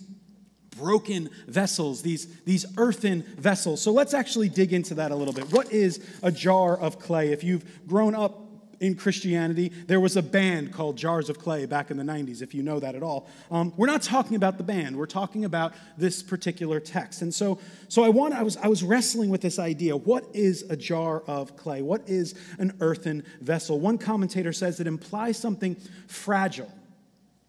broken 0.77 1.31
vessels, 1.47 2.03
these, 2.03 2.27
these 2.43 2.67
earthen 2.77 3.23
vessels. 3.39 3.81
So 3.83 3.93
let's 3.93 4.15
actually 4.15 4.49
dig 4.49 4.73
into 4.73 4.95
that 4.95 5.11
a 5.11 5.17
little 5.17 5.35
bit. 5.35 5.53
What 5.53 5.73
is 5.73 6.05
a 6.23 6.31
jar 6.31 6.77
of 6.77 6.99
clay? 6.99 7.33
If 7.33 7.45
you've 7.45 7.65
grown 7.87 8.15
up 8.15 8.45
in 8.81 8.95
Christianity, 8.95 9.71
there 9.87 10.01
was 10.01 10.17
a 10.17 10.23
band 10.23 10.73
called 10.73 10.97
Jars 10.97 11.31
of 11.31 11.39
Clay 11.39 11.67
back 11.67 11.91
in 11.91 11.97
the 11.97 12.03
90s, 12.03 12.43
if 12.43 12.55
you 12.55 12.63
know 12.63 12.81
that 12.81 12.95
at 12.95 13.03
all. 13.03 13.29
Um, 13.51 13.73
we're 13.77 13.87
not 13.87 14.03
talking 14.03 14.37
about 14.37 14.59
the 14.59 14.65
band, 14.65 14.97
we're 14.97 15.07
talking 15.07 15.45
about 15.45 15.73
this 15.97 16.23
particular 16.23 16.81
text. 16.81 17.23
And 17.23 17.33
so, 17.33 17.59
so 17.89 18.03
I, 18.03 18.09
want, 18.09 18.35
I, 18.35 18.43
was, 18.43 18.57
I 18.59 18.69
was 18.69 18.83
wrestling 18.83 19.31
with 19.31 19.41
this 19.41 19.59
idea 19.59 19.97
what 19.97 20.25
is 20.35 20.65
a 20.71 20.77
jar 20.77 21.21
of 21.21 21.57
clay? 21.57 21.83
What 21.83 22.09
is 22.09 22.35
an 22.59 22.77
earthen 22.81 23.25
vessel? 23.41 23.81
One 23.81 23.99
commentator 23.99 24.53
says 24.53 24.81
it 24.81 24.87
implies 24.87 25.39
something 25.39 25.77
fragile 26.07 26.71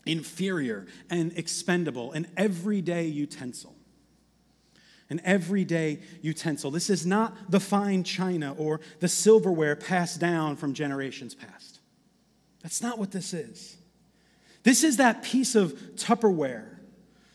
inferior 0.05 0.85
and 1.09 1.31
expendable, 1.37 2.11
an 2.11 2.27
everyday 2.37 3.05
utensil. 3.05 3.75
An 5.09 5.21
everyday 5.23 5.99
utensil. 6.21 6.71
This 6.71 6.89
is 6.89 7.05
not 7.05 7.51
the 7.51 7.59
fine 7.59 8.03
china 8.03 8.53
or 8.57 8.81
the 8.99 9.07
silverware 9.07 9.75
passed 9.75 10.19
down 10.19 10.55
from 10.55 10.73
generations 10.73 11.35
past. 11.35 11.79
That's 12.63 12.81
not 12.81 12.97
what 12.97 13.11
this 13.11 13.33
is. 13.33 13.77
This 14.63 14.83
is 14.83 14.97
that 14.97 15.21
piece 15.21 15.53
of 15.53 15.73
Tupperware 15.95 16.65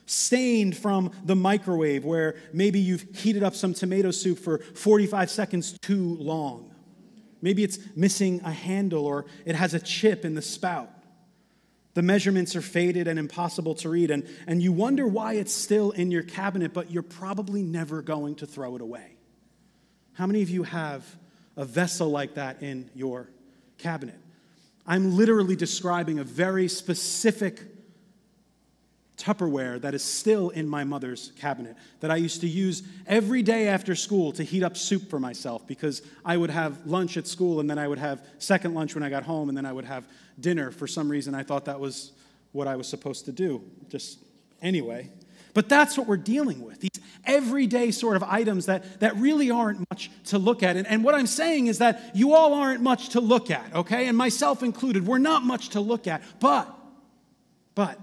stained 0.06 0.76
from 0.76 1.12
the 1.24 1.36
microwave 1.36 2.04
where 2.04 2.34
maybe 2.52 2.80
you've 2.80 3.06
heated 3.14 3.44
up 3.44 3.54
some 3.54 3.72
tomato 3.72 4.10
soup 4.10 4.36
for 4.36 4.58
45 4.58 5.30
seconds 5.30 5.78
too 5.80 6.16
long. 6.16 6.74
Maybe 7.40 7.62
it's 7.62 7.78
missing 7.94 8.40
a 8.44 8.50
handle 8.50 9.06
or 9.06 9.26
it 9.44 9.54
has 9.54 9.72
a 9.72 9.78
chip 9.78 10.24
in 10.24 10.34
the 10.34 10.42
spout. 10.42 10.90
The 11.94 12.02
measurements 12.02 12.54
are 12.54 12.62
faded 12.62 13.08
and 13.08 13.18
impossible 13.18 13.74
to 13.76 13.88
read, 13.88 14.10
and, 14.10 14.28
and 14.46 14.62
you 14.62 14.72
wonder 14.72 15.06
why 15.06 15.34
it's 15.34 15.52
still 15.52 15.90
in 15.90 16.10
your 16.10 16.22
cabinet, 16.22 16.72
but 16.72 16.90
you're 16.90 17.02
probably 17.02 17.62
never 17.62 18.00
going 18.00 18.36
to 18.36 18.46
throw 18.46 18.76
it 18.76 18.82
away. 18.82 19.16
How 20.12 20.26
many 20.26 20.42
of 20.42 20.50
you 20.50 20.62
have 20.62 21.04
a 21.56 21.64
vessel 21.64 22.08
like 22.08 22.34
that 22.34 22.62
in 22.62 22.90
your 22.94 23.28
cabinet? 23.78 24.18
I'm 24.86 25.16
literally 25.16 25.56
describing 25.56 26.18
a 26.18 26.24
very 26.24 26.68
specific 26.68 27.60
Tupperware 29.20 29.80
that 29.82 29.94
is 29.94 30.02
still 30.02 30.48
in 30.50 30.66
my 30.66 30.82
mother's 30.82 31.32
cabinet 31.38 31.76
that 32.00 32.10
I 32.10 32.16
used 32.16 32.40
to 32.40 32.48
use 32.48 32.82
every 33.06 33.42
day 33.42 33.68
after 33.68 33.94
school 33.94 34.32
to 34.32 34.42
heat 34.42 34.62
up 34.62 34.76
soup 34.76 35.10
for 35.10 35.20
myself 35.20 35.66
because 35.66 36.02
I 36.24 36.36
would 36.36 36.50
have 36.50 36.86
lunch 36.86 37.16
at 37.16 37.26
school 37.26 37.60
and 37.60 37.68
then 37.68 37.78
I 37.78 37.86
would 37.86 37.98
have 37.98 38.24
second 38.38 38.74
lunch 38.74 38.94
when 38.94 39.04
I 39.04 39.10
got 39.10 39.24
home 39.24 39.48
and 39.48 39.56
then 39.56 39.66
I 39.66 39.72
would 39.72 39.84
have 39.84 40.08
dinner. 40.40 40.70
For 40.70 40.86
some 40.86 41.10
reason, 41.10 41.34
I 41.34 41.42
thought 41.42 41.66
that 41.66 41.78
was 41.78 42.12
what 42.52 42.66
I 42.66 42.76
was 42.76 42.88
supposed 42.88 43.26
to 43.26 43.32
do. 43.32 43.62
Just 43.88 44.18
anyway. 44.62 45.10
But 45.52 45.68
that's 45.68 45.98
what 45.98 46.06
we're 46.06 46.16
dealing 46.16 46.64
with 46.64 46.80
these 46.80 46.90
everyday 47.24 47.90
sort 47.90 48.16
of 48.16 48.22
items 48.22 48.66
that, 48.66 49.00
that 49.00 49.16
really 49.16 49.50
aren't 49.50 49.80
much 49.90 50.10
to 50.26 50.38
look 50.38 50.62
at. 50.62 50.76
And, 50.76 50.86
and 50.86 51.04
what 51.04 51.14
I'm 51.14 51.26
saying 51.26 51.66
is 51.66 51.78
that 51.78 52.14
you 52.14 52.34
all 52.34 52.54
aren't 52.54 52.82
much 52.82 53.10
to 53.10 53.20
look 53.20 53.50
at, 53.50 53.74
okay? 53.74 54.06
And 54.06 54.16
myself 54.16 54.62
included, 54.62 55.06
we're 55.06 55.18
not 55.18 55.42
much 55.42 55.70
to 55.70 55.80
look 55.80 56.06
at. 56.06 56.22
But, 56.38 56.72
but, 57.74 57.98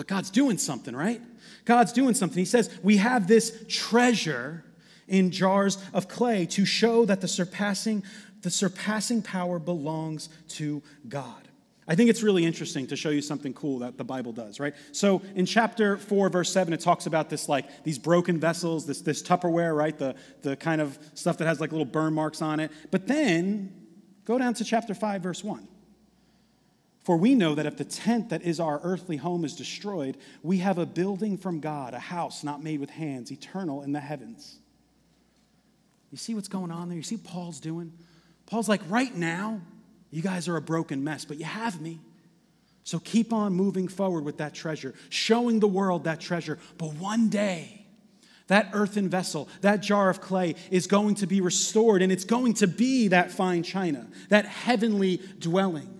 but 0.00 0.06
God's 0.06 0.30
doing 0.30 0.56
something, 0.56 0.96
right? 0.96 1.20
God's 1.66 1.92
doing 1.92 2.14
something. 2.14 2.38
He 2.38 2.46
says, 2.46 2.70
We 2.82 2.96
have 2.96 3.28
this 3.28 3.66
treasure 3.68 4.64
in 5.06 5.30
jars 5.30 5.76
of 5.92 6.08
clay 6.08 6.46
to 6.46 6.64
show 6.64 7.04
that 7.04 7.20
the 7.20 7.28
surpassing, 7.28 8.02
the 8.40 8.48
surpassing 8.48 9.20
power 9.20 9.58
belongs 9.58 10.30
to 10.48 10.82
God. 11.06 11.48
I 11.86 11.96
think 11.96 12.08
it's 12.08 12.22
really 12.22 12.46
interesting 12.46 12.86
to 12.86 12.96
show 12.96 13.10
you 13.10 13.20
something 13.20 13.52
cool 13.52 13.80
that 13.80 13.98
the 13.98 14.04
Bible 14.04 14.32
does, 14.32 14.58
right? 14.58 14.72
So 14.92 15.20
in 15.34 15.44
chapter 15.44 15.98
4, 15.98 16.30
verse 16.30 16.50
7, 16.50 16.72
it 16.72 16.80
talks 16.80 17.04
about 17.04 17.28
this 17.28 17.46
like 17.46 17.84
these 17.84 17.98
broken 17.98 18.40
vessels, 18.40 18.86
this, 18.86 19.02
this 19.02 19.22
Tupperware, 19.22 19.76
right? 19.76 19.98
The, 19.98 20.14
the 20.40 20.56
kind 20.56 20.80
of 20.80 20.98
stuff 21.12 21.36
that 21.36 21.46
has 21.46 21.60
like 21.60 21.72
little 21.72 21.84
burn 21.84 22.14
marks 22.14 22.40
on 22.40 22.58
it. 22.58 22.72
But 22.90 23.06
then 23.06 23.70
go 24.24 24.38
down 24.38 24.54
to 24.54 24.64
chapter 24.64 24.94
5, 24.94 25.22
verse 25.22 25.44
1. 25.44 25.68
For 27.10 27.16
we 27.16 27.34
know 27.34 27.56
that 27.56 27.66
if 27.66 27.76
the 27.76 27.84
tent 27.84 28.28
that 28.28 28.42
is 28.42 28.60
our 28.60 28.78
earthly 28.84 29.16
home 29.16 29.44
is 29.44 29.56
destroyed, 29.56 30.16
we 30.44 30.58
have 30.58 30.78
a 30.78 30.86
building 30.86 31.36
from 31.36 31.58
God, 31.58 31.92
a 31.92 31.98
house 31.98 32.44
not 32.44 32.62
made 32.62 32.78
with 32.78 32.88
hands, 32.88 33.32
eternal 33.32 33.82
in 33.82 33.90
the 33.90 33.98
heavens. 33.98 34.60
You 36.12 36.18
see 36.18 36.36
what's 36.36 36.46
going 36.46 36.70
on 36.70 36.88
there? 36.88 36.96
You 36.96 37.02
see 37.02 37.16
what 37.16 37.24
Paul's 37.24 37.58
doing? 37.58 37.92
Paul's 38.46 38.68
like, 38.68 38.80
right 38.88 39.12
now, 39.12 39.60
you 40.12 40.22
guys 40.22 40.46
are 40.46 40.56
a 40.56 40.62
broken 40.62 41.02
mess, 41.02 41.24
but 41.24 41.36
you 41.36 41.46
have 41.46 41.80
me. 41.80 41.98
So 42.84 43.00
keep 43.00 43.32
on 43.32 43.54
moving 43.54 43.88
forward 43.88 44.24
with 44.24 44.38
that 44.38 44.54
treasure, 44.54 44.94
showing 45.08 45.58
the 45.58 45.66
world 45.66 46.04
that 46.04 46.20
treasure. 46.20 46.60
But 46.78 46.94
one 46.94 47.28
day, 47.28 47.86
that 48.46 48.70
earthen 48.72 49.08
vessel, 49.08 49.48
that 49.62 49.80
jar 49.80 50.10
of 50.10 50.20
clay, 50.20 50.54
is 50.70 50.86
going 50.86 51.16
to 51.16 51.26
be 51.26 51.40
restored, 51.40 52.02
and 52.02 52.12
it's 52.12 52.24
going 52.24 52.54
to 52.54 52.68
be 52.68 53.08
that 53.08 53.32
fine 53.32 53.64
china, 53.64 54.06
that 54.28 54.46
heavenly 54.46 55.20
dwelling. 55.40 55.99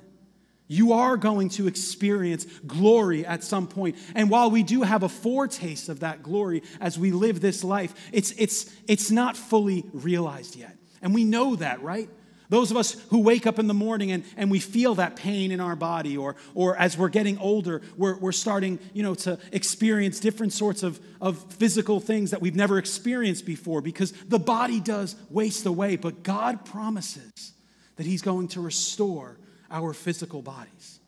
You 0.70 0.92
are 0.92 1.16
going 1.16 1.48
to 1.50 1.66
experience 1.66 2.46
glory 2.64 3.26
at 3.26 3.42
some 3.42 3.66
point. 3.66 3.96
And 4.14 4.30
while 4.30 4.52
we 4.52 4.62
do 4.62 4.82
have 4.82 5.02
a 5.02 5.08
foretaste 5.08 5.88
of 5.88 6.00
that 6.00 6.22
glory 6.22 6.62
as 6.80 6.96
we 6.96 7.10
live 7.10 7.40
this 7.40 7.64
life, 7.64 7.92
it's, 8.12 8.30
it's, 8.38 8.72
it's 8.86 9.10
not 9.10 9.36
fully 9.36 9.84
realized 9.92 10.54
yet. 10.54 10.76
And 11.02 11.12
we 11.12 11.24
know 11.24 11.56
that, 11.56 11.82
right? 11.82 12.08
Those 12.50 12.70
of 12.70 12.76
us 12.76 12.92
who 13.08 13.18
wake 13.18 13.48
up 13.48 13.58
in 13.58 13.66
the 13.66 13.74
morning 13.74 14.12
and, 14.12 14.22
and 14.36 14.48
we 14.48 14.60
feel 14.60 14.94
that 14.94 15.16
pain 15.16 15.50
in 15.50 15.60
our 15.60 15.74
body, 15.74 16.16
or, 16.16 16.36
or 16.54 16.76
as 16.76 16.96
we're 16.96 17.08
getting 17.08 17.36
older, 17.38 17.82
we're, 17.96 18.16
we're 18.18 18.30
starting 18.30 18.78
you 18.92 19.02
know, 19.02 19.16
to 19.16 19.40
experience 19.50 20.20
different 20.20 20.52
sorts 20.52 20.84
of, 20.84 21.00
of 21.20 21.36
physical 21.54 21.98
things 21.98 22.30
that 22.30 22.40
we've 22.40 22.54
never 22.54 22.78
experienced 22.78 23.44
before 23.44 23.80
because 23.80 24.12
the 24.28 24.38
body 24.38 24.78
does 24.78 25.16
waste 25.30 25.66
away. 25.66 25.96
But 25.96 26.22
God 26.22 26.64
promises 26.64 27.54
that 27.96 28.06
He's 28.06 28.22
going 28.22 28.46
to 28.48 28.60
restore 28.60 29.36
our 29.70 29.92
physical 29.92 30.42
bodies. 30.42 31.00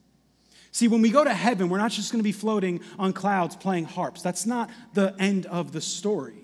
See, 0.71 0.89
when 0.89 1.03
we 1.03 1.11
go 1.11 1.23
to 1.23 1.35
heaven, 1.35 1.69
we're 1.69 1.79
not 1.79 1.91
just 1.91 2.13
going 2.13 2.21
to 2.21 2.25
be 2.25 2.33
floating 2.33 2.81
on 2.99 3.13
clouds 3.13 3.57
playing 3.57 3.85
harps. 3.85 4.23
That's 4.23 4.47
not 4.47 4.71
the 4.95 5.15
end 5.19 5.47
of 5.47 5.73
the 5.73 5.83
story. 5.83 6.39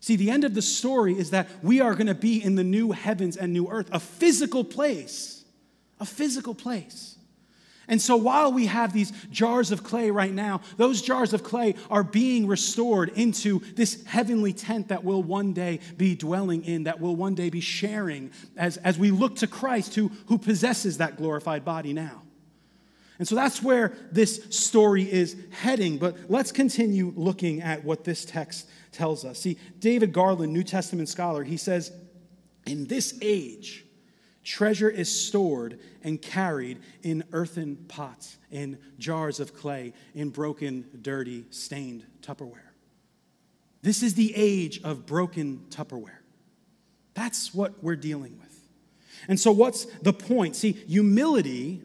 See, 0.00 0.16
the 0.16 0.30
end 0.30 0.44
of 0.44 0.54
the 0.54 0.62
story 0.62 1.18
is 1.18 1.30
that 1.30 1.48
we 1.62 1.80
are 1.80 1.94
going 1.94 2.06
to 2.06 2.14
be 2.14 2.42
in 2.42 2.54
the 2.54 2.64
new 2.64 2.92
heavens 2.92 3.36
and 3.36 3.52
new 3.52 3.68
earth, 3.68 3.88
a 3.92 4.00
physical 4.00 4.64
place, 4.64 5.44
a 6.00 6.04
physical 6.04 6.54
place. 6.54 7.16
And 7.92 8.00
so 8.00 8.16
while 8.16 8.50
we 8.50 8.64
have 8.64 8.94
these 8.94 9.12
jars 9.30 9.70
of 9.70 9.84
clay 9.84 10.10
right 10.10 10.32
now, 10.32 10.62
those 10.78 11.02
jars 11.02 11.34
of 11.34 11.42
clay 11.42 11.74
are 11.90 12.02
being 12.02 12.46
restored 12.46 13.10
into 13.10 13.58
this 13.74 14.02
heavenly 14.06 14.54
tent 14.54 14.88
that 14.88 15.04
will 15.04 15.22
one 15.22 15.52
day 15.52 15.78
be 15.98 16.14
dwelling 16.14 16.64
in, 16.64 16.84
that 16.84 17.02
will 17.02 17.14
one 17.14 17.34
day 17.34 17.50
be 17.50 17.60
sharing 17.60 18.30
as, 18.56 18.78
as 18.78 18.98
we 18.98 19.10
look 19.10 19.36
to 19.36 19.46
Christ 19.46 19.94
who, 19.94 20.10
who 20.28 20.38
possesses 20.38 20.96
that 20.96 21.18
glorified 21.18 21.66
body 21.66 21.92
now. 21.92 22.22
And 23.18 23.28
so 23.28 23.34
that's 23.34 23.62
where 23.62 23.92
this 24.10 24.42
story 24.48 25.02
is 25.12 25.36
heading. 25.50 25.98
But 25.98 26.16
let's 26.30 26.50
continue 26.50 27.12
looking 27.14 27.60
at 27.60 27.84
what 27.84 28.04
this 28.04 28.24
text 28.24 28.70
tells 28.92 29.22
us. 29.22 29.38
See, 29.38 29.58
David 29.80 30.14
Garland, 30.14 30.50
New 30.50 30.64
Testament 30.64 31.10
scholar, 31.10 31.44
he 31.44 31.58
says, 31.58 31.92
In 32.66 32.86
this 32.86 33.18
age, 33.20 33.84
Treasure 34.44 34.90
is 34.90 35.08
stored 35.08 35.78
and 36.02 36.20
carried 36.20 36.80
in 37.02 37.22
earthen 37.32 37.76
pots, 37.88 38.38
in 38.50 38.78
jars 38.98 39.38
of 39.38 39.54
clay, 39.54 39.92
in 40.14 40.30
broken, 40.30 40.84
dirty, 41.00 41.44
stained 41.50 42.04
Tupperware. 42.22 42.72
This 43.82 44.02
is 44.02 44.14
the 44.14 44.32
age 44.34 44.82
of 44.82 45.06
broken 45.06 45.64
Tupperware. 45.70 46.18
That's 47.14 47.54
what 47.54 47.82
we're 47.82 47.96
dealing 47.96 48.38
with. 48.40 48.68
And 49.28 49.38
so, 49.38 49.52
what's 49.52 49.84
the 50.02 50.12
point? 50.12 50.56
See, 50.56 50.72
humility 50.72 51.82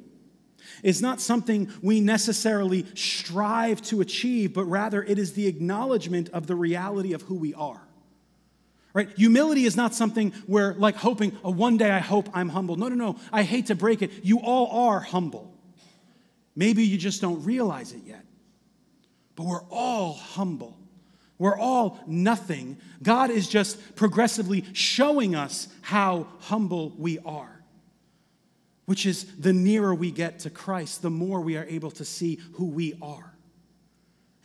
is 0.84 1.02
not 1.02 1.22
something 1.22 1.72
we 1.82 2.02
necessarily 2.02 2.86
strive 2.96 3.82
to 3.84 4.02
achieve, 4.02 4.54
but 4.54 4.66
rather 4.66 5.04
it 5.04 5.20
is 5.20 5.34
the 5.34 5.48
acknowledgement 5.48 6.30
of 6.30 6.48
the 6.48 6.56
reality 6.56 7.14
of 7.14 7.24
who 7.24 7.36
we 7.36 7.54
are. 7.54 7.87
Right? 8.98 9.16
Humility 9.16 9.66
is 9.66 9.78
not 9.78 9.94
something 9.94 10.32
where, 10.48 10.74
like, 10.74 10.96
hoping, 10.96 11.38
oh, 11.44 11.52
one 11.52 11.78
day 11.78 11.92
I 11.92 12.00
hope 12.00 12.30
I'm 12.34 12.50
humble. 12.50 12.78
No, 12.78 12.88
no, 12.88 12.96
no. 12.96 13.20
I 13.32 13.44
hate 13.44 13.68
to 13.68 13.76
break 13.76 14.02
it. 14.02 14.26
You 14.26 14.40
all 14.40 14.88
are 14.88 15.00
humble. 15.00 15.54
Maybe 16.56 16.84
you 16.84 16.98
just 16.98 17.22
don't 17.22 17.46
realize 17.46 17.94
it 17.94 18.02
yet. 18.08 18.26
But 19.36 19.46
we're 19.46 19.66
all 19.70 20.14
humble. 20.14 20.80
We're 21.38 21.60
all 21.60 22.00
nothing. 22.08 22.78
God 23.04 23.30
is 23.30 23.48
just 23.48 23.96
progressively 23.96 24.66
showing 24.74 25.36
us 25.36 25.68
how 25.84 26.26
humble 26.40 26.92
we 26.98 27.20
are, 27.20 27.62
which 28.88 29.06
is 29.06 29.26
the 29.38 29.54
nearer 29.54 29.94
we 29.94 30.10
get 30.10 30.40
to 30.40 30.50
Christ, 30.50 31.04
the 31.04 31.12
more 31.12 31.40
we 31.40 31.56
are 31.56 31.66
able 31.66 31.92
to 31.92 32.04
see 32.04 32.40
who 32.54 32.66
we 32.66 32.98
are. 33.00 33.37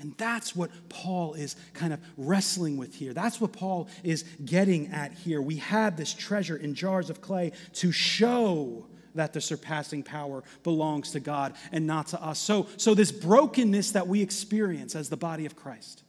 And 0.03 0.15
that's 0.19 0.55
what 0.55 0.71
Paul 0.89 1.35
is 1.35 1.57
kind 1.73 1.93
of 1.93 2.01
wrestling 2.19 2.77
with 2.77 2.95
here. 2.95 3.15
That's 3.15 3.41
what 3.41 3.53
Paul 3.53 3.89
is 4.03 4.25
getting 4.45 4.89
at 4.89 5.13
here. 5.13 5.41
We 5.41 5.57
have 5.57 5.97
this 5.97 6.13
treasure 6.13 6.57
in 6.57 6.75
jars 6.75 7.09
of 7.09 7.21
clay 7.21 7.53
to 7.75 7.93
show 7.93 8.85
that 9.15 9.33
the 9.33 9.41
surpassing 9.41 10.03
power 10.03 10.43
belongs 10.65 11.13
to 11.13 11.21
God 11.21 11.55
and 11.71 11.87
not 11.87 12.09
to 12.09 12.23
us. 12.23 12.39
So, 12.39 12.67
so 12.77 12.95
this 12.95 13.13
brokenness 13.13 13.93
that 13.93 14.09
we 14.09 14.23
experience 14.23 14.97
as 14.97 15.09
the 15.09 15.17
body 15.17 15.47
of 15.47 15.57
Christ 15.57 16.03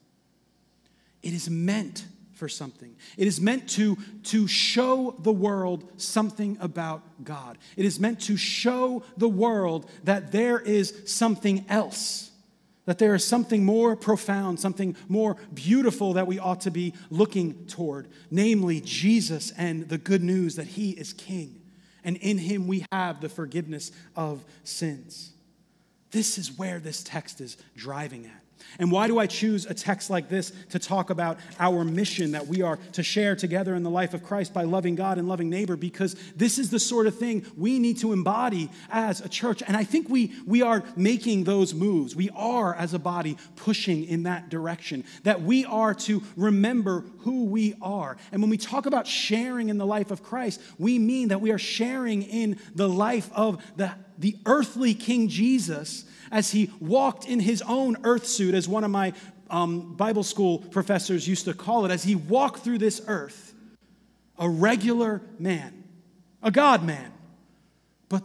it 1.21 1.31
is 1.31 1.49
meant 1.49 2.05
for 2.33 2.49
something. 2.49 2.93
It 3.15 3.27
is 3.27 3.39
meant 3.39 3.69
to, 3.69 3.97
to 4.23 4.47
show 4.47 5.15
the 5.19 5.31
world 5.31 5.89
something 5.95 6.57
about 6.59 7.01
God. 7.23 7.57
It 7.77 7.85
is 7.85 7.99
meant 7.99 8.19
to 8.21 8.35
show 8.35 9.03
the 9.15 9.29
world 9.29 9.89
that 10.03 10.33
there 10.33 10.59
is 10.59 11.03
something 11.05 11.63
else, 11.69 12.31
that 12.85 12.97
there 12.97 13.15
is 13.15 13.25
something 13.25 13.63
more 13.63 13.95
profound, 13.95 14.59
something 14.59 14.95
more 15.07 15.37
beautiful 15.53 16.13
that 16.13 16.27
we 16.27 16.39
ought 16.39 16.61
to 16.61 16.71
be 16.71 16.93
looking 17.09 17.65
toward, 17.65 18.07
namely 18.29 18.81
Jesus 18.81 19.51
and 19.57 19.87
the 19.87 19.97
good 19.97 20.23
news 20.23 20.55
that 20.55 20.67
He 20.67 20.91
is 20.91 21.13
King. 21.13 21.61
And 22.03 22.17
in 22.17 22.37
Him 22.37 22.67
we 22.67 22.85
have 22.91 23.21
the 23.21 23.29
forgiveness 23.29 23.91
of 24.15 24.43
sins. 24.63 25.31
This 26.11 26.37
is 26.37 26.57
where 26.57 26.79
this 26.79 27.03
text 27.03 27.41
is 27.41 27.57
driving 27.75 28.25
at. 28.25 28.42
And 28.79 28.91
why 28.91 29.07
do 29.07 29.19
I 29.19 29.27
choose 29.27 29.65
a 29.65 29.73
text 29.73 30.09
like 30.09 30.29
this 30.29 30.51
to 30.69 30.79
talk 30.79 31.09
about 31.09 31.37
our 31.59 31.83
mission 31.83 32.31
that 32.31 32.47
we 32.47 32.61
are 32.61 32.77
to 32.93 33.03
share 33.03 33.35
together 33.35 33.75
in 33.75 33.83
the 33.83 33.89
life 33.89 34.13
of 34.13 34.23
Christ 34.23 34.53
by 34.53 34.63
loving 34.63 34.95
God 34.95 35.17
and 35.17 35.27
loving 35.27 35.49
neighbor? 35.49 35.75
Because 35.75 36.15
this 36.35 36.57
is 36.57 36.69
the 36.69 36.79
sort 36.79 37.07
of 37.07 37.17
thing 37.17 37.45
we 37.55 37.79
need 37.79 37.99
to 37.99 38.13
embody 38.13 38.69
as 38.91 39.21
a 39.21 39.29
church. 39.29 39.61
And 39.65 39.77
I 39.77 39.83
think 39.83 40.09
we, 40.09 40.33
we 40.45 40.61
are 40.61 40.83
making 40.95 41.43
those 41.43 41.73
moves. 41.73 42.15
We 42.15 42.29
are, 42.35 42.75
as 42.75 42.93
a 42.93 42.99
body, 42.99 43.37
pushing 43.55 44.05
in 44.05 44.23
that 44.23 44.49
direction. 44.49 45.03
That 45.23 45.41
we 45.41 45.65
are 45.65 45.93
to 45.93 46.23
remember 46.35 47.05
who 47.19 47.45
we 47.45 47.75
are. 47.81 48.17
And 48.31 48.41
when 48.41 48.49
we 48.49 48.57
talk 48.57 48.85
about 48.85 49.07
sharing 49.07 49.69
in 49.69 49.77
the 49.77 49.85
life 49.85 50.11
of 50.11 50.23
Christ, 50.23 50.61
we 50.77 50.99
mean 50.99 51.29
that 51.29 51.41
we 51.41 51.51
are 51.51 51.57
sharing 51.57 52.23
in 52.23 52.59
the 52.75 52.89
life 52.89 53.29
of 53.33 53.63
the, 53.75 53.93
the 54.17 54.37
earthly 54.45 54.93
King 54.93 55.27
Jesus 55.27 56.05
as 56.33 56.49
he 56.49 56.71
walked 56.79 57.25
in 57.25 57.39
his 57.39 57.61
own 57.61 57.95
earth 58.03 58.25
suit, 58.25 58.55
as 58.55 58.67
one 58.67 58.83
of 58.83 58.89
my 58.89 59.13
um, 59.51 59.93
Bible 59.93 60.23
school 60.23 60.57
professors 60.57 61.27
used 61.27 61.45
to 61.45 61.53
call 61.53 61.85
it, 61.85 61.91
as 61.91 62.03
he 62.03 62.15
walked 62.15 62.63
through 62.63 62.79
this 62.79 62.99
earth, 63.07 63.53
a 64.39 64.49
regular 64.49 65.21
man, 65.37 65.83
a 66.41 66.49
God 66.49 66.83
man, 66.83 67.13
but, 68.09 68.23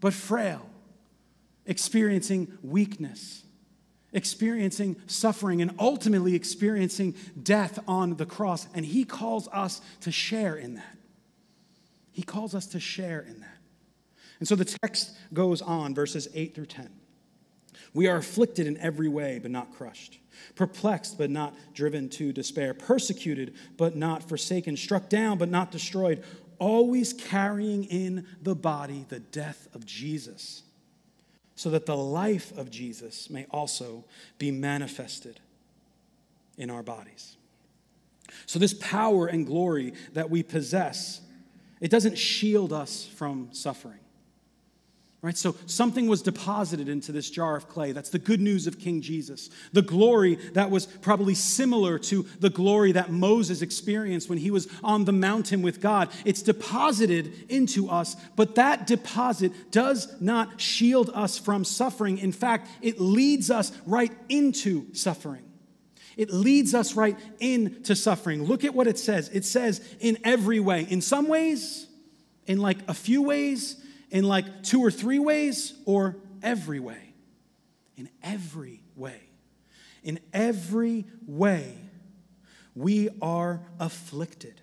but 0.00 0.14
frail, 0.14 0.66
experiencing 1.66 2.56
weakness, 2.62 3.44
experiencing 4.14 4.96
suffering, 5.06 5.60
and 5.60 5.74
ultimately 5.78 6.34
experiencing 6.34 7.14
death 7.42 7.78
on 7.86 8.16
the 8.16 8.24
cross. 8.24 8.68
And 8.74 8.86
he 8.86 9.04
calls 9.04 9.48
us 9.48 9.82
to 10.00 10.10
share 10.10 10.56
in 10.56 10.76
that. 10.76 10.96
He 12.10 12.22
calls 12.22 12.54
us 12.54 12.66
to 12.68 12.80
share 12.80 13.20
in 13.20 13.40
that. 13.40 13.58
And 14.38 14.48
so 14.48 14.54
the 14.56 14.64
text 14.64 15.14
goes 15.34 15.60
on, 15.60 15.94
verses 15.94 16.26
8 16.32 16.54
through 16.54 16.66
10. 16.66 16.88
We 17.92 18.06
are 18.06 18.16
afflicted 18.16 18.66
in 18.66 18.76
every 18.76 19.08
way, 19.08 19.38
but 19.40 19.50
not 19.50 19.72
crushed, 19.74 20.18
perplexed, 20.54 21.18
but 21.18 21.30
not 21.30 21.54
driven 21.74 22.08
to 22.10 22.32
despair, 22.32 22.72
persecuted, 22.74 23.54
but 23.76 23.96
not 23.96 24.28
forsaken, 24.28 24.76
struck 24.76 25.08
down, 25.08 25.38
but 25.38 25.48
not 25.48 25.70
destroyed, 25.70 26.22
always 26.58 27.12
carrying 27.12 27.84
in 27.84 28.26
the 28.42 28.54
body 28.54 29.06
the 29.08 29.20
death 29.20 29.68
of 29.74 29.86
Jesus, 29.86 30.62
so 31.56 31.70
that 31.70 31.86
the 31.86 31.96
life 31.96 32.56
of 32.56 32.70
Jesus 32.70 33.28
may 33.28 33.46
also 33.50 34.04
be 34.38 34.50
manifested 34.50 35.40
in 36.56 36.70
our 36.70 36.82
bodies. 36.82 37.36
So, 38.46 38.58
this 38.58 38.74
power 38.74 39.26
and 39.26 39.46
glory 39.46 39.94
that 40.12 40.30
we 40.30 40.42
possess, 40.42 41.20
it 41.80 41.90
doesn't 41.90 42.16
shield 42.16 42.72
us 42.72 43.06
from 43.06 43.48
suffering. 43.52 43.99
Right? 45.22 45.36
So 45.36 45.54
something 45.66 46.06
was 46.06 46.22
deposited 46.22 46.88
into 46.88 47.12
this 47.12 47.28
jar 47.28 47.54
of 47.54 47.68
clay. 47.68 47.92
That's 47.92 48.08
the 48.08 48.18
good 48.18 48.40
news 48.40 48.66
of 48.66 48.78
King 48.78 49.02
Jesus. 49.02 49.50
The 49.70 49.82
glory 49.82 50.36
that 50.54 50.70
was 50.70 50.86
probably 50.86 51.34
similar 51.34 51.98
to 51.98 52.22
the 52.38 52.48
glory 52.48 52.92
that 52.92 53.10
Moses 53.10 53.60
experienced 53.60 54.30
when 54.30 54.38
he 54.38 54.50
was 54.50 54.66
on 54.82 55.04
the 55.04 55.12
mountain 55.12 55.60
with 55.60 55.82
God. 55.82 56.08
It's 56.24 56.40
deposited 56.40 57.50
into 57.50 57.90
us, 57.90 58.16
but 58.34 58.54
that 58.54 58.86
deposit 58.86 59.52
does 59.70 60.08
not 60.22 60.58
shield 60.58 61.10
us 61.12 61.36
from 61.36 61.66
suffering. 61.66 62.16
In 62.16 62.32
fact, 62.32 62.68
it 62.80 62.98
leads 62.98 63.50
us 63.50 63.72
right 63.84 64.12
into 64.30 64.86
suffering. 64.94 65.44
It 66.16 66.30
leads 66.30 66.74
us 66.74 66.94
right 66.94 67.18
into 67.40 67.94
suffering. 67.94 68.44
Look 68.44 68.64
at 68.64 68.74
what 68.74 68.86
it 68.86 68.98
says. 68.98 69.28
It 69.28 69.44
says, 69.44 69.82
in 70.00 70.16
every 70.24 70.60
way. 70.60 70.86
In 70.88 71.02
some 71.02 71.28
ways, 71.28 71.86
in 72.46 72.58
like 72.58 72.78
a 72.88 72.94
few 72.94 73.20
ways, 73.20 73.79
in 74.10 74.24
like 74.24 74.62
two 74.62 74.80
or 74.80 74.90
three 74.90 75.18
ways 75.18 75.74
or 75.86 76.16
every 76.42 76.80
way? 76.80 77.14
In 77.96 78.08
every 78.22 78.82
way. 78.96 79.20
In 80.02 80.18
every 80.32 81.04
way, 81.26 81.76
we 82.74 83.10
are 83.20 83.60
afflicted. 83.78 84.59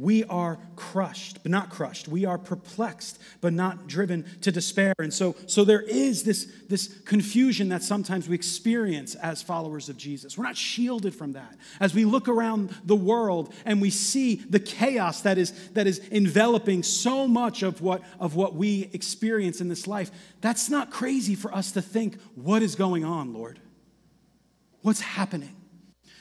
We 0.00 0.22
are 0.24 0.58
crushed, 0.76 1.42
but 1.42 1.50
not 1.50 1.70
crushed. 1.70 2.06
We 2.06 2.24
are 2.24 2.38
perplexed, 2.38 3.18
but 3.40 3.52
not 3.52 3.88
driven 3.88 4.24
to 4.42 4.52
despair. 4.52 4.94
And 5.00 5.12
so, 5.12 5.34
so 5.48 5.64
there 5.64 5.80
is 5.80 6.22
this, 6.22 6.46
this 6.68 7.00
confusion 7.04 7.68
that 7.70 7.82
sometimes 7.82 8.28
we 8.28 8.36
experience 8.36 9.16
as 9.16 9.42
followers 9.42 9.88
of 9.88 9.96
Jesus. 9.96 10.38
We're 10.38 10.44
not 10.44 10.56
shielded 10.56 11.16
from 11.16 11.32
that. 11.32 11.52
As 11.80 11.96
we 11.96 12.04
look 12.04 12.28
around 12.28 12.72
the 12.84 12.94
world 12.94 13.52
and 13.64 13.82
we 13.82 13.90
see 13.90 14.36
the 14.36 14.60
chaos 14.60 15.22
that 15.22 15.36
is, 15.36 15.52
that 15.70 15.88
is 15.88 15.98
enveloping 16.12 16.84
so 16.84 17.26
much 17.26 17.64
of 17.64 17.82
what, 17.82 18.02
of 18.20 18.36
what 18.36 18.54
we 18.54 18.88
experience 18.92 19.60
in 19.60 19.66
this 19.66 19.88
life, 19.88 20.12
that's 20.40 20.70
not 20.70 20.92
crazy 20.92 21.34
for 21.34 21.52
us 21.52 21.72
to 21.72 21.82
think, 21.82 22.20
what 22.36 22.62
is 22.62 22.76
going 22.76 23.04
on, 23.04 23.34
Lord? 23.34 23.58
What's 24.82 25.00
happening? 25.00 25.56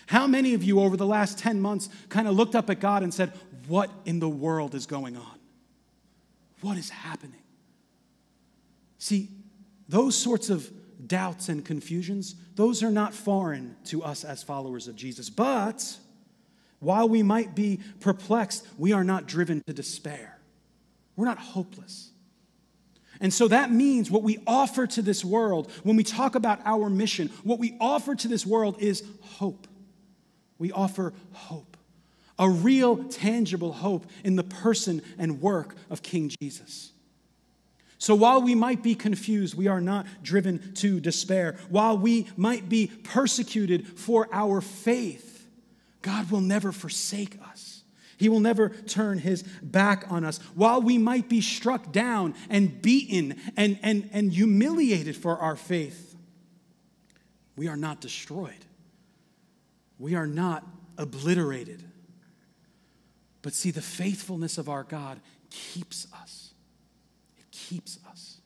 How 0.07 0.25
many 0.25 0.53
of 0.53 0.63
you 0.63 0.79
over 0.79 0.95
the 0.95 1.05
last 1.05 1.37
10 1.37 1.59
months 1.59 1.89
kind 2.07 2.29
of 2.29 2.35
looked 2.35 2.55
up 2.55 2.69
at 2.69 2.79
God 2.79 3.03
and 3.03 3.13
said, 3.13 3.33
what 3.67 3.89
in 4.05 4.19
the 4.19 4.29
world 4.29 4.75
is 4.75 4.85
going 4.85 5.17
on? 5.17 5.39
What 6.61 6.77
is 6.77 6.89
happening? 6.89 7.41
See, 8.97 9.29
those 9.87 10.15
sorts 10.17 10.49
of 10.49 10.69
doubts 11.05 11.49
and 11.49 11.63
confusions, 11.63 12.35
those 12.55 12.83
are 12.83 12.91
not 12.91 13.13
foreign 13.13 13.75
to 13.85 14.03
us 14.03 14.23
as 14.23 14.41
followers 14.43 14.87
of 14.87 14.95
Jesus. 14.95 15.29
But 15.29 15.97
while 16.79 17.07
we 17.07 17.23
might 17.23 17.55
be 17.55 17.79
perplexed, 17.99 18.65
we 18.77 18.93
are 18.93 19.03
not 19.03 19.27
driven 19.27 19.61
to 19.67 19.73
despair. 19.73 20.39
We're 21.15 21.25
not 21.25 21.39
hopeless. 21.39 22.11
And 23.19 23.33
so 23.33 23.47
that 23.47 23.71
means 23.71 24.11
what 24.11 24.23
we 24.23 24.37
offer 24.45 24.85
to 24.85 25.01
this 25.01 25.25
world, 25.25 25.71
when 25.83 25.95
we 25.95 26.03
talk 26.03 26.35
about 26.35 26.59
our 26.65 26.89
mission, 26.89 27.29
what 27.43 27.57
we 27.57 27.75
offer 27.79 28.13
to 28.13 28.27
this 28.27 28.45
world 28.45 28.77
is 28.79 29.03
hope. 29.21 29.67
We 30.59 30.71
offer 30.71 31.13
hope 31.31 31.66
a 32.39 32.49
real, 32.49 33.03
tangible 33.05 33.73
hope 33.73 34.05
in 34.23 34.35
the 34.35 34.43
person 34.43 35.01
and 35.17 35.41
work 35.41 35.75
of 35.89 36.01
King 36.01 36.31
Jesus. 36.41 36.91
So 37.99 38.13
while 38.13 38.41
we 38.41 38.53
might 38.53 38.83
be 38.83 38.93
confused, 38.93 39.55
we 39.55 39.67
are 39.67 39.81
not 39.81 40.05
driven 40.21 40.73
to 40.75 40.99
despair. 40.99 41.57
While 41.69 41.97
we 41.97 42.27
might 42.37 42.69
be 42.69 42.87
persecuted 42.87 43.87
for 43.87 44.27
our 44.31 44.61
faith, 44.61 45.47
God 46.03 46.29
will 46.29 46.41
never 46.41 46.71
forsake 46.71 47.39
us. 47.49 47.83
He 48.17 48.29
will 48.29 48.39
never 48.39 48.69
turn 48.69 49.19
his 49.19 49.43
back 49.61 50.05
on 50.09 50.23
us. 50.23 50.39
While 50.55 50.81
we 50.81 50.97
might 50.97 51.29
be 51.29 51.41
struck 51.41 51.91
down 51.91 52.35
and 52.49 52.81
beaten 52.81 53.35
and, 53.55 53.79
and, 53.81 54.09
and 54.11 54.31
humiliated 54.31 55.15
for 55.15 55.37
our 55.37 55.55
faith, 55.55 56.15
we 57.55 57.67
are 57.67 57.75
not 57.75 58.01
destroyed. 58.01 58.53
We 59.99 60.15
are 60.15 60.27
not 60.27 60.63
obliterated. 60.97 61.83
But 63.47 63.53
see, 63.53 63.71
the 63.71 63.81
faithfulness 63.81 64.57
of 64.57 64.67
our 64.67 64.83
God 64.83 65.21
keeps 65.49 66.05
us. 66.21 66.51
It 67.37 67.49
keeps 67.49 67.97
us. 68.09 68.41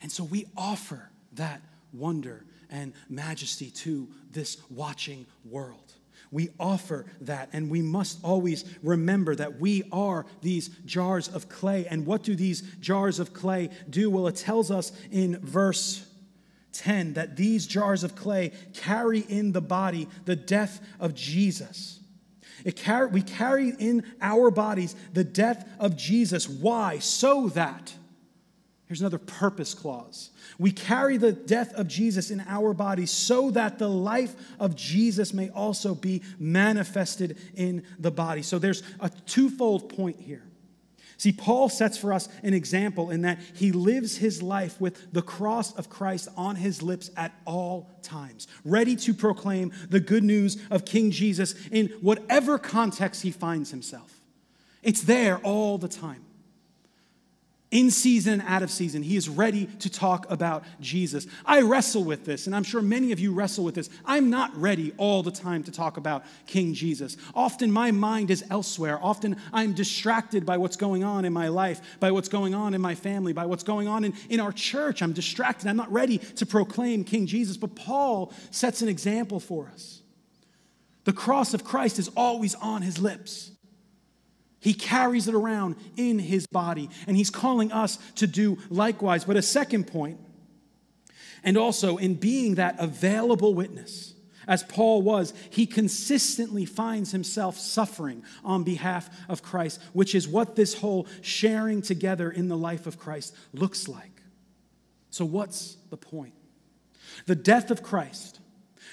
And 0.00 0.12
so 0.12 0.22
we 0.22 0.46
offer 0.56 1.10
that 1.32 1.62
wonder 1.92 2.44
and 2.70 2.92
majesty 3.08 3.72
to 3.72 4.06
this 4.30 4.58
watching 4.70 5.26
world. 5.44 5.94
We 6.30 6.50
offer 6.60 7.06
that, 7.22 7.48
and 7.52 7.68
we 7.68 7.82
must 7.82 8.20
always 8.22 8.64
remember 8.84 9.34
that 9.34 9.58
we 9.58 9.82
are 9.90 10.26
these 10.42 10.68
jars 10.86 11.26
of 11.26 11.48
clay. 11.48 11.84
And 11.90 12.06
what 12.06 12.22
do 12.22 12.36
these 12.36 12.60
jars 12.78 13.18
of 13.18 13.34
clay 13.34 13.68
do? 13.90 14.10
Well, 14.10 14.28
it 14.28 14.36
tells 14.36 14.70
us 14.70 14.92
in 15.10 15.40
verse 15.40 16.06
10 16.72 17.14
that 17.14 17.34
these 17.36 17.66
jars 17.66 18.04
of 18.04 18.14
clay 18.14 18.52
carry 18.74 19.18
in 19.28 19.50
the 19.50 19.60
body 19.60 20.06
the 20.24 20.36
death 20.36 20.80
of 21.00 21.16
Jesus. 21.16 21.98
Car- 22.84 23.08
we 23.08 23.22
carry 23.22 23.70
in 23.78 24.04
our 24.20 24.50
bodies 24.50 24.94
the 25.12 25.24
death 25.24 25.68
of 25.78 25.96
Jesus. 25.96 26.48
Why? 26.48 26.98
So 26.98 27.48
that, 27.50 27.94
here's 28.86 29.00
another 29.00 29.18
purpose 29.18 29.74
clause 29.74 30.30
we 30.58 30.72
carry 30.72 31.18
the 31.18 31.32
death 31.32 31.72
of 31.74 31.86
Jesus 31.86 32.30
in 32.30 32.42
our 32.48 32.74
bodies 32.74 33.10
so 33.10 33.50
that 33.52 33.78
the 33.78 33.88
life 33.88 34.34
of 34.58 34.74
Jesus 34.74 35.32
may 35.32 35.50
also 35.50 35.94
be 35.94 36.22
manifested 36.38 37.38
in 37.54 37.84
the 37.98 38.10
body. 38.10 38.42
So 38.42 38.58
there's 38.58 38.82
a 38.98 39.08
twofold 39.08 39.94
point 39.94 40.20
here. 40.20 40.42
See, 41.18 41.32
Paul 41.32 41.68
sets 41.68 41.98
for 41.98 42.12
us 42.12 42.28
an 42.44 42.54
example 42.54 43.10
in 43.10 43.22
that 43.22 43.40
he 43.54 43.72
lives 43.72 44.16
his 44.16 44.40
life 44.40 44.80
with 44.80 45.12
the 45.12 45.20
cross 45.20 45.74
of 45.74 45.90
Christ 45.90 46.28
on 46.36 46.54
his 46.54 46.80
lips 46.80 47.10
at 47.16 47.32
all 47.44 47.90
times, 48.02 48.46
ready 48.64 48.94
to 48.96 49.12
proclaim 49.12 49.72
the 49.90 49.98
good 49.98 50.22
news 50.22 50.58
of 50.70 50.84
King 50.84 51.10
Jesus 51.10 51.56
in 51.72 51.88
whatever 52.00 52.56
context 52.56 53.22
he 53.22 53.32
finds 53.32 53.72
himself. 53.72 54.20
It's 54.84 55.02
there 55.02 55.38
all 55.38 55.76
the 55.76 55.88
time 55.88 56.24
in 57.70 57.90
season 57.90 58.40
and 58.40 58.42
out 58.48 58.62
of 58.62 58.70
season, 58.70 59.02
he 59.02 59.16
is 59.16 59.28
ready 59.28 59.66
to 59.80 59.90
talk 59.90 60.30
about 60.30 60.64
Jesus. 60.80 61.26
I 61.44 61.60
wrestle 61.60 62.02
with 62.02 62.24
this, 62.24 62.46
and 62.46 62.56
I'm 62.56 62.64
sure 62.64 62.80
many 62.80 63.12
of 63.12 63.20
you 63.20 63.34
wrestle 63.34 63.62
with 63.62 63.74
this. 63.74 63.90
I'm 64.06 64.30
not 64.30 64.56
ready 64.56 64.94
all 64.96 65.22
the 65.22 65.30
time 65.30 65.62
to 65.64 65.70
talk 65.70 65.98
about 65.98 66.24
King 66.46 66.72
Jesus. 66.72 67.18
Often 67.34 67.70
my 67.70 67.90
mind 67.90 68.30
is 68.30 68.42
elsewhere. 68.50 68.98
Often 69.02 69.36
I'm 69.52 69.74
distracted 69.74 70.46
by 70.46 70.56
what's 70.56 70.76
going 70.76 71.04
on 71.04 71.26
in 71.26 71.32
my 71.34 71.48
life, 71.48 71.82
by 72.00 72.10
what's 72.10 72.30
going 72.30 72.54
on 72.54 72.72
in 72.72 72.80
my 72.80 72.94
family, 72.94 73.34
by 73.34 73.44
what's 73.44 73.64
going 73.64 73.86
on 73.86 74.02
in, 74.04 74.14
in 74.30 74.40
our 74.40 74.52
church. 74.52 75.02
I'm 75.02 75.12
distracted. 75.12 75.68
I'm 75.68 75.76
not 75.76 75.92
ready 75.92 76.18
to 76.18 76.46
proclaim 76.46 77.04
King 77.04 77.26
Jesus. 77.26 77.58
But 77.58 77.74
Paul 77.74 78.32
sets 78.50 78.80
an 78.80 78.88
example 78.88 79.40
for 79.40 79.70
us. 79.74 80.00
The 81.04 81.12
cross 81.12 81.52
of 81.52 81.64
Christ 81.64 81.98
is 81.98 82.10
always 82.16 82.54
on 82.54 82.80
his 82.80 82.98
lips. 82.98 83.50
He 84.60 84.74
carries 84.74 85.28
it 85.28 85.34
around 85.34 85.76
in 85.96 86.18
his 86.18 86.46
body, 86.46 86.90
and 87.06 87.16
he's 87.16 87.30
calling 87.30 87.70
us 87.72 87.98
to 88.16 88.26
do 88.26 88.58
likewise. 88.70 89.24
But 89.24 89.36
a 89.36 89.42
second 89.42 89.86
point, 89.86 90.18
and 91.44 91.56
also 91.56 91.96
in 91.96 92.14
being 92.14 92.56
that 92.56 92.76
available 92.78 93.54
witness, 93.54 94.14
as 94.48 94.62
Paul 94.62 95.02
was, 95.02 95.34
he 95.50 95.66
consistently 95.66 96.64
finds 96.64 97.12
himself 97.12 97.58
suffering 97.58 98.24
on 98.42 98.64
behalf 98.64 99.10
of 99.28 99.42
Christ, 99.42 99.80
which 99.92 100.14
is 100.14 100.26
what 100.26 100.56
this 100.56 100.74
whole 100.74 101.06
sharing 101.20 101.82
together 101.82 102.30
in 102.30 102.48
the 102.48 102.56
life 102.56 102.86
of 102.86 102.98
Christ 102.98 103.36
looks 103.52 103.86
like. 103.86 104.22
So, 105.10 105.24
what's 105.24 105.76
the 105.90 105.96
point? 105.98 106.34
The 107.26 107.36
death 107.36 107.70
of 107.70 107.82
Christ 107.82 108.40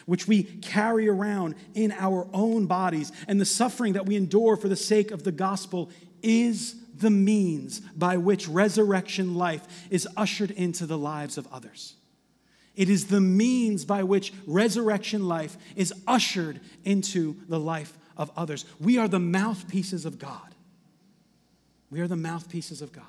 which 0.06 0.28
we 0.28 0.44
carry 0.44 1.08
around 1.08 1.56
in 1.74 1.92
our 1.92 2.28
own 2.34 2.66
bodies, 2.66 3.12
and 3.28 3.40
the 3.40 3.46
suffering 3.46 3.94
that 3.94 4.06
we 4.06 4.16
endure 4.16 4.56
for 4.56 4.68
the 4.68 4.76
sake 4.76 5.12
of 5.12 5.24
the 5.24 5.32
gospel 5.32 5.90
is 6.22 6.76
the 6.96 7.10
means 7.10 7.80
by 7.80 8.18
which 8.18 8.48
resurrection 8.48 9.36
life 9.36 9.88
is 9.90 10.08
ushered 10.16 10.52
into 10.52 10.86
the 10.86 10.98
lives 10.98 11.38
of 11.38 11.48
others. 11.52 11.96
It 12.76 12.90
is 12.90 13.08
the 13.08 13.22
means 13.22 13.86
by 13.86 14.04
which 14.04 14.34
resurrection 14.46 15.28
life 15.28 15.58
is 15.76 15.94
ushered 16.08 16.60
into 16.84 17.38
the 17.48 17.60
life 17.60 17.98
of 18.18 18.32
others. 18.36 18.66
We 18.80 18.98
are 18.98 19.08
the 19.08 19.20
mouthpieces 19.20 20.06
of 20.06 20.20
God. 20.20 20.56
We 21.90 22.02
are 22.02 22.08
the 22.08 22.16
mouthpieces 22.16 22.82
of 22.82 22.92
God. 22.92 23.06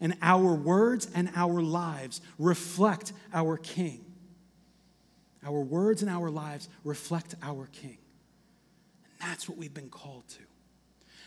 And 0.00 0.16
our 0.22 0.54
words 0.54 1.08
and 1.14 1.30
our 1.34 1.60
lives 1.60 2.20
reflect 2.38 3.12
our 3.32 3.56
King. 3.56 4.04
Our 5.44 5.60
words 5.60 6.02
and 6.02 6.10
our 6.10 6.30
lives 6.30 6.68
reflect 6.84 7.34
our 7.42 7.68
King. 7.72 7.98
And 9.20 9.30
that's 9.30 9.48
what 9.48 9.56
we've 9.58 9.72
been 9.72 9.88
called 9.88 10.28
to. 10.28 10.42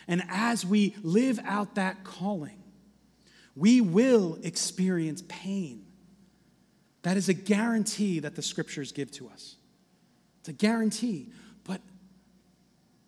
And 0.06 0.22
as 0.28 0.64
we 0.64 0.94
live 1.02 1.40
out 1.44 1.76
that 1.76 2.04
calling, 2.04 2.62
we 3.56 3.80
will 3.80 4.38
experience 4.42 5.22
pain. 5.28 5.84
That 7.02 7.16
is 7.16 7.28
a 7.28 7.34
guarantee 7.34 8.20
that 8.20 8.34
the 8.34 8.42
scriptures 8.42 8.92
give 8.92 9.10
to 9.12 9.28
us. 9.28 9.56
It's 10.40 10.48
a 10.48 10.52
guarantee. 10.52 11.30
But, 11.64 11.80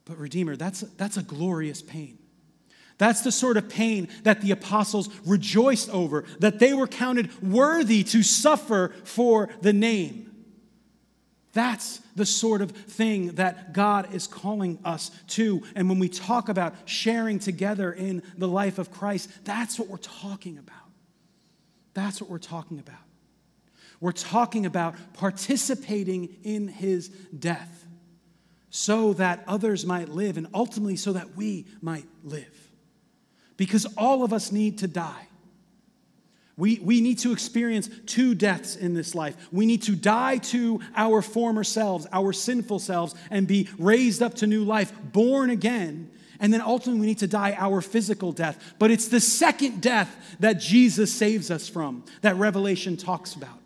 but 0.05 0.19
Redeemer, 0.19 0.57
that's, 0.57 0.81
that's 0.81 1.16
a 1.16 1.23
glorious 1.23 1.83
pain. 1.83 2.19
That's 2.99 3.21
the 3.21 3.33
sort 3.33 3.59
of 3.59 3.69
pain 3.69 4.09
that 4.23 4.40
the 4.40 4.53
apostles 4.53 5.11
rejoiced 5.27 5.90
over, 5.90 6.25
that 6.40 6.59
they 6.59 6.73
were 6.73 6.87
counted 6.87 7.42
worthy 7.42 8.03
to 8.05 8.23
suffer 8.23 8.95
for 9.05 9.51
the 9.61 9.73
name. 9.73 10.26
That's 11.57 12.01
the 12.14 12.27
sort 12.27 12.61
of 12.61 12.71
thing 12.71 13.29
that 13.37 13.73
God 13.73 14.12
is 14.12 14.27
calling 14.27 14.79
us 14.85 15.11
to. 15.29 15.62
And 15.75 15.88
when 15.88 15.99
we 15.99 16.11
talk 16.11 16.51
about 16.51 16.75
sharing 16.85 17.38
together 17.38 17.90
in 17.90 18.23
the 18.37 18.47
life 18.47 18.79
of 18.79 18.90
Christ, 18.90 19.31
that's 19.47 19.79
what 19.79 19.88
we're 19.88 19.97
talking 19.97 20.59
about. 20.59 20.77
That's 21.95 22.21
what 22.21 22.29
we're 22.29 22.37
talking 22.37 22.79
about. 22.79 22.99
We're 24.01 24.12
talking 24.12 24.66
about 24.66 24.97
participating 25.14 26.29
in 26.42 26.69
his 26.69 27.09
death 27.09 27.87
so 28.69 29.14
that 29.14 29.42
others 29.49 29.87
might 29.87 30.11
live 30.11 30.37
and 30.37 30.49
ultimately 30.53 30.97
so 30.97 31.14
that 31.14 31.37
we 31.37 31.64
might 31.81 32.07
live. 32.23 32.69
Because 33.57 33.87
all 33.97 34.25
of 34.25 34.35
us 34.35 34.53
need 34.53 34.77
to 34.81 34.88
die. 34.88 35.29
We, 36.59 36.79
we 36.79 37.03
need 37.03 37.19
to 37.19 37.33
experience 37.33 37.90
two 38.07 38.35
deaths 38.35 38.77
in 38.77 38.95
this 38.95 39.14
life. 39.14 39.37
We 39.53 39.66
need 39.66 39.83
to 39.83 39.95
die 39.95 40.38
to 40.38 40.81
our 40.95 41.21
former 41.21 41.64
selves, 41.64 42.07
our 42.12 42.33
sinful 42.33 42.79
selves, 42.79 43.14
and 43.31 43.47
be 43.47 43.69
raised 43.79 44.23
up 44.23 44.35
to 44.37 44.47
new 44.47 44.64
life, 44.64 44.92
born 45.12 45.51
again. 45.51 46.11
And 46.40 46.53
then 46.53 46.62
ultimately, 46.62 47.01
we 47.01 47.07
need 47.07 47.19
to 47.19 47.27
die 47.27 47.55
our 47.59 47.83
physical 47.83 48.33
death. 48.33 48.75
But 48.79 48.90
it's 48.90 49.09
the 49.09 49.21
second 49.21 49.83
death 49.83 50.37
that 50.40 50.55
Jesus 50.55 51.12
saves 51.12 51.51
us 51.51 51.69
from, 51.69 52.05
that 52.23 52.37
Revelation 52.37 52.97
talks 52.97 53.35
about. 53.35 53.59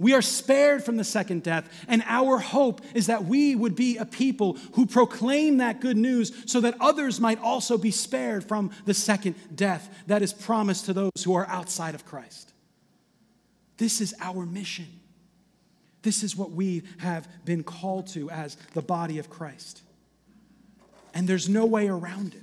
We 0.00 0.14
are 0.14 0.22
spared 0.22 0.82
from 0.82 0.96
the 0.96 1.04
second 1.04 1.42
death, 1.42 1.70
and 1.86 2.02
our 2.06 2.38
hope 2.38 2.80
is 2.94 3.08
that 3.08 3.26
we 3.26 3.54
would 3.54 3.76
be 3.76 3.98
a 3.98 4.06
people 4.06 4.56
who 4.72 4.86
proclaim 4.86 5.58
that 5.58 5.82
good 5.82 5.98
news 5.98 6.32
so 6.46 6.62
that 6.62 6.74
others 6.80 7.20
might 7.20 7.38
also 7.38 7.76
be 7.76 7.90
spared 7.90 8.42
from 8.42 8.70
the 8.86 8.94
second 8.94 9.34
death 9.54 9.94
that 10.06 10.22
is 10.22 10.32
promised 10.32 10.86
to 10.86 10.94
those 10.94 11.22
who 11.22 11.34
are 11.34 11.46
outside 11.48 11.94
of 11.94 12.06
Christ. 12.06 12.54
This 13.76 14.00
is 14.00 14.14
our 14.22 14.46
mission. 14.46 14.88
This 16.00 16.22
is 16.22 16.34
what 16.34 16.50
we 16.50 16.82
have 17.00 17.28
been 17.44 17.62
called 17.62 18.06
to 18.14 18.30
as 18.30 18.56
the 18.72 18.80
body 18.80 19.18
of 19.18 19.28
Christ. 19.28 19.82
And 21.12 21.28
there's 21.28 21.46
no 21.46 21.66
way 21.66 21.88
around 21.88 22.34
it. 22.34 22.42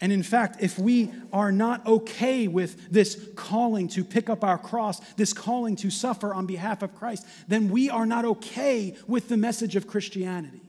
And 0.00 0.12
in 0.12 0.22
fact, 0.22 0.62
if 0.62 0.78
we 0.78 1.12
are 1.32 1.52
not 1.52 1.86
okay 1.86 2.48
with 2.48 2.90
this 2.90 3.28
calling 3.36 3.86
to 3.88 4.02
pick 4.02 4.30
up 4.30 4.42
our 4.42 4.56
cross, 4.56 4.98
this 5.14 5.32
calling 5.34 5.76
to 5.76 5.90
suffer 5.90 6.32
on 6.32 6.46
behalf 6.46 6.82
of 6.82 6.94
Christ, 6.94 7.26
then 7.48 7.68
we 7.68 7.90
are 7.90 8.06
not 8.06 8.24
okay 8.24 8.96
with 9.06 9.28
the 9.28 9.36
message 9.36 9.76
of 9.76 9.86
Christianity. 9.86 10.62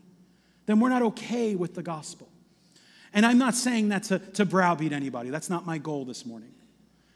Then 0.66 0.80
we're 0.80 0.90
not 0.90 1.02
okay 1.02 1.56
with 1.56 1.76
the 1.76 1.84
gospel. 1.84 2.28
And 3.14 3.26
I'm 3.26 3.38
not 3.38 3.56
saying 3.56 3.90
that 3.90 4.04
to, 4.04 4.20
to 4.20 4.46
browbeat 4.46 4.92
anybody. 4.92 5.30
That's 5.30 5.50
not 5.50 5.66
my 5.66 5.78
goal 5.78 6.06
this 6.06 6.26
morning. 6.26 6.54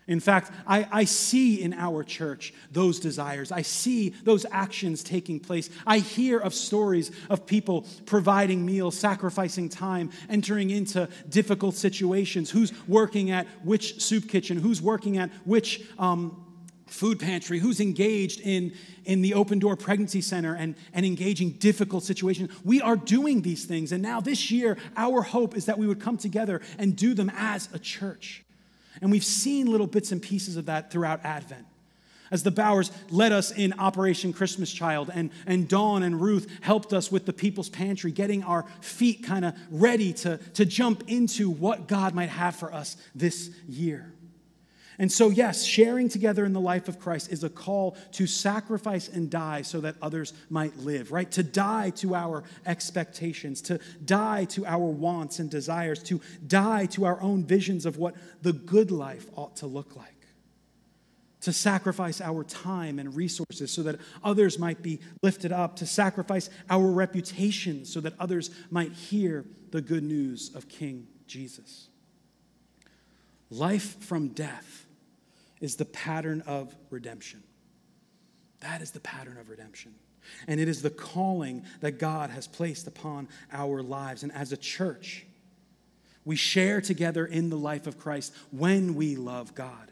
In 0.07 0.19
fact, 0.19 0.51
I, 0.67 0.87
I, 0.91 1.03
see 1.05 1.63
in 1.63 1.73
our 1.73 2.03
church 2.03 2.53
those 2.71 2.99
desires. 2.99 3.51
I 3.51 3.63
see 3.63 4.09
those 4.23 4.45
actions 4.51 5.03
taking 5.03 5.39
place. 5.39 5.71
I 5.87 5.97
hear 5.97 6.37
of 6.37 6.53
stories 6.53 7.09
of 7.27 7.47
people 7.47 7.87
providing 8.05 8.63
meals, 8.63 8.95
sacrificing 8.95 9.67
time, 9.67 10.11
entering 10.29 10.69
into 10.69 11.09
difficult 11.27 11.73
situations. 11.73 12.51
Who's 12.51 12.71
working 12.87 13.31
at 13.31 13.47
which 13.63 13.99
soup 13.99 14.29
kitchen? 14.29 14.57
Who's 14.57 14.79
working 14.79 15.17
at 15.17 15.31
which 15.43 15.81
um, 15.97 16.45
food 16.85 17.19
pantry, 17.19 17.57
who's 17.57 17.79
engaged 17.79 18.41
in, 18.41 18.73
in 19.05 19.23
the 19.23 19.33
open 19.33 19.57
door 19.57 19.75
pregnancy 19.75 20.21
center 20.21 20.55
and, 20.55 20.75
and 20.93 21.03
engaging 21.03 21.51
difficult 21.51 22.03
situations. 22.03 22.51
We 22.63 22.79
are 22.79 22.95
doing 22.95 23.41
these 23.41 23.65
things. 23.65 23.91
And 23.91 24.03
now 24.03 24.21
this 24.21 24.51
year, 24.51 24.77
our 24.95 25.23
hope 25.23 25.57
is 25.57 25.65
that 25.65 25.79
we 25.79 25.87
would 25.87 25.99
come 25.99 26.17
together 26.17 26.61
and 26.77 26.95
do 26.95 27.15
them 27.15 27.31
as 27.35 27.69
a 27.73 27.79
church. 27.79 28.44
And 29.01 29.11
we've 29.11 29.25
seen 29.25 29.67
little 29.67 29.87
bits 29.87 30.11
and 30.11 30.21
pieces 30.21 30.57
of 30.57 30.65
that 30.65 30.91
throughout 30.91 31.23
Advent. 31.23 31.65
As 32.31 32.43
the 32.43 32.51
Bowers 32.51 32.91
led 33.11 33.31
us 33.31 33.51
in 33.51 33.73
Operation 33.73 34.33
Christmas 34.33 34.71
Child, 34.71 35.11
and, 35.13 35.29
and 35.45 35.67
Dawn 35.67 36.01
and 36.01 36.19
Ruth 36.19 36.49
helped 36.61 36.91
us 36.91 37.11
with 37.11 37.25
the 37.25 37.33
People's 37.33 37.69
Pantry, 37.69 38.11
getting 38.11 38.43
our 38.43 38.65
feet 38.81 39.23
kind 39.23 39.45
of 39.45 39.53
ready 39.69 40.11
to, 40.13 40.37
to 40.55 40.65
jump 40.65 41.03
into 41.07 41.49
what 41.49 41.87
God 41.87 42.15
might 42.15 42.29
have 42.29 42.55
for 42.55 42.73
us 42.73 42.97
this 43.13 43.51
year. 43.67 44.11
And 44.97 45.11
so, 45.11 45.29
yes, 45.29 45.65
sharing 45.65 46.07
together 46.07 46.45
in 46.45 46.53
the 46.53 46.61
life 46.61 46.87
of 46.87 46.99
Christ 46.99 47.31
is 47.31 47.43
a 47.43 47.49
call 47.49 47.97
to 48.13 48.25
sacrifice 48.25 49.09
and 49.09 49.29
die 49.29 49.61
so 49.61 49.81
that 49.81 49.95
others 50.01 50.33
might 50.49 50.77
live, 50.77 51.11
right? 51.11 51.29
To 51.31 51.43
die 51.43 51.89
to 51.91 52.15
our 52.15 52.43
expectations, 52.65 53.61
to 53.63 53.79
die 54.05 54.45
to 54.45 54.65
our 54.65 54.85
wants 54.85 55.39
and 55.39 55.49
desires, 55.49 56.01
to 56.03 56.21
die 56.47 56.85
to 56.87 57.05
our 57.05 57.21
own 57.21 57.43
visions 57.43 57.85
of 57.85 57.97
what 57.97 58.15
the 58.41 58.53
good 58.53 58.91
life 58.91 59.27
ought 59.35 59.57
to 59.57 59.67
look 59.67 59.95
like. 59.95 60.11
To 61.41 61.53
sacrifice 61.53 62.21
our 62.21 62.43
time 62.43 62.97
and 62.97 63.15
resources 63.15 63.71
so 63.71 63.83
that 63.83 63.99
others 64.23 64.57
might 64.57 64.81
be 64.81 64.99
lifted 65.21 65.51
up, 65.51 65.75
to 65.77 65.85
sacrifice 65.85 66.49
our 66.69 66.87
reputation 66.87 67.85
so 67.85 67.99
that 67.99 68.13
others 68.19 68.49
might 68.71 68.93
hear 68.93 69.45
the 69.71 69.81
good 69.81 70.03
news 70.03 70.55
of 70.55 70.69
King 70.69 71.07
Jesus. 71.27 71.89
Life 73.49 74.03
from 74.03 74.29
death 74.29 74.85
is 75.61 75.75
the 75.75 75.85
pattern 75.85 76.41
of 76.47 76.75
redemption. 76.89 77.43
That 78.61 78.81
is 78.81 78.91
the 78.91 78.99
pattern 78.99 79.37
of 79.37 79.49
redemption. 79.49 79.93
And 80.47 80.59
it 80.59 80.67
is 80.67 80.81
the 80.81 80.89
calling 80.89 81.63
that 81.81 81.99
God 81.99 82.31
has 82.31 82.47
placed 82.47 82.87
upon 82.87 83.27
our 83.51 83.83
lives. 83.83 84.23
And 84.23 84.31
as 84.31 84.51
a 84.51 84.57
church, 84.57 85.25
we 86.23 86.35
share 86.35 86.81
together 86.81 87.25
in 87.25 87.49
the 87.49 87.57
life 87.57 87.85
of 87.85 87.99
Christ 87.99 88.33
when 88.51 88.95
we 88.95 89.15
love 89.15 89.53
God. 89.53 89.91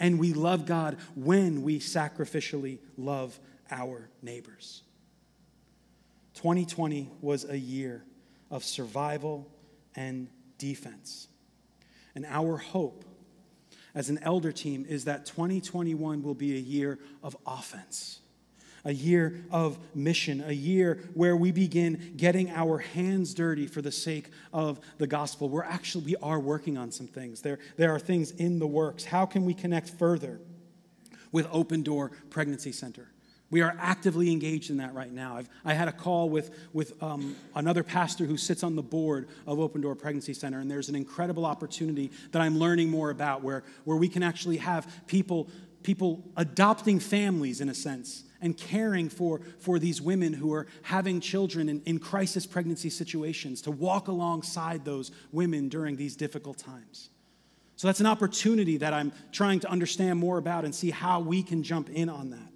And 0.00 0.18
we 0.18 0.32
love 0.32 0.66
God 0.66 0.98
when 1.14 1.62
we 1.62 1.78
sacrificially 1.78 2.78
love 2.96 3.38
our 3.70 4.08
neighbors. 4.20 4.82
2020 6.34 7.08
was 7.20 7.48
a 7.48 7.58
year 7.58 8.02
of 8.50 8.64
survival 8.64 9.48
and 9.94 10.28
defense. 10.58 11.28
And 12.14 12.26
our 12.26 12.56
hope 12.56 13.04
as 13.94 14.08
an 14.10 14.18
elder 14.22 14.52
team 14.52 14.86
is 14.88 15.04
that 15.04 15.26
2021 15.26 16.22
will 16.22 16.34
be 16.34 16.56
a 16.56 16.60
year 16.60 16.98
of 17.22 17.36
offense, 17.46 18.20
a 18.84 18.92
year 18.92 19.44
of 19.50 19.78
mission, 19.94 20.42
a 20.46 20.52
year 20.52 21.00
where 21.14 21.36
we 21.36 21.52
begin 21.52 22.14
getting 22.16 22.50
our 22.50 22.78
hands 22.78 23.34
dirty 23.34 23.66
for 23.66 23.82
the 23.82 23.92
sake 23.92 24.30
of 24.52 24.80
the 24.98 25.06
gospel. 25.06 25.48
We're 25.48 25.64
actually, 25.64 26.04
we 26.04 26.16
are 26.16 26.40
working 26.40 26.78
on 26.78 26.90
some 26.90 27.06
things. 27.06 27.42
There, 27.42 27.58
there 27.76 27.94
are 27.94 27.98
things 27.98 28.30
in 28.32 28.58
the 28.58 28.66
works. 28.66 29.04
How 29.04 29.26
can 29.26 29.44
we 29.44 29.54
connect 29.54 29.90
further 29.90 30.40
with 31.30 31.46
Open 31.52 31.82
Door 31.82 32.12
Pregnancy 32.30 32.72
Center? 32.72 33.11
We 33.52 33.60
are 33.60 33.76
actively 33.78 34.32
engaged 34.32 34.70
in 34.70 34.78
that 34.78 34.94
right 34.94 35.12
now. 35.12 35.36
I've, 35.36 35.48
I 35.62 35.74
had 35.74 35.86
a 35.86 35.92
call 35.92 36.30
with, 36.30 36.50
with 36.72 37.00
um, 37.02 37.36
another 37.54 37.82
pastor 37.82 38.24
who 38.24 38.38
sits 38.38 38.64
on 38.64 38.76
the 38.76 38.82
board 38.82 39.28
of 39.46 39.60
Open 39.60 39.82
Door 39.82 39.96
Pregnancy 39.96 40.32
Center, 40.32 40.60
and 40.60 40.70
there's 40.70 40.88
an 40.88 40.96
incredible 40.96 41.44
opportunity 41.44 42.10
that 42.30 42.40
I'm 42.40 42.58
learning 42.58 42.88
more 42.88 43.10
about 43.10 43.42
where, 43.42 43.62
where 43.84 43.98
we 43.98 44.08
can 44.08 44.22
actually 44.22 44.56
have 44.56 44.90
people, 45.06 45.50
people 45.82 46.24
adopting 46.38 46.98
families, 46.98 47.60
in 47.60 47.68
a 47.68 47.74
sense, 47.74 48.24
and 48.40 48.56
caring 48.56 49.10
for, 49.10 49.42
for 49.58 49.78
these 49.78 50.00
women 50.00 50.32
who 50.32 50.54
are 50.54 50.66
having 50.80 51.20
children 51.20 51.68
in, 51.68 51.82
in 51.84 51.98
crisis 51.98 52.46
pregnancy 52.46 52.88
situations, 52.88 53.60
to 53.60 53.70
walk 53.70 54.08
alongside 54.08 54.82
those 54.86 55.12
women 55.30 55.68
during 55.68 55.96
these 55.96 56.16
difficult 56.16 56.56
times. 56.56 57.10
So 57.76 57.86
that's 57.86 58.00
an 58.00 58.06
opportunity 58.06 58.78
that 58.78 58.94
I'm 58.94 59.12
trying 59.30 59.60
to 59.60 59.70
understand 59.70 60.18
more 60.18 60.38
about 60.38 60.64
and 60.64 60.74
see 60.74 60.90
how 60.90 61.20
we 61.20 61.42
can 61.42 61.62
jump 61.62 61.90
in 61.90 62.08
on 62.08 62.30
that. 62.30 62.51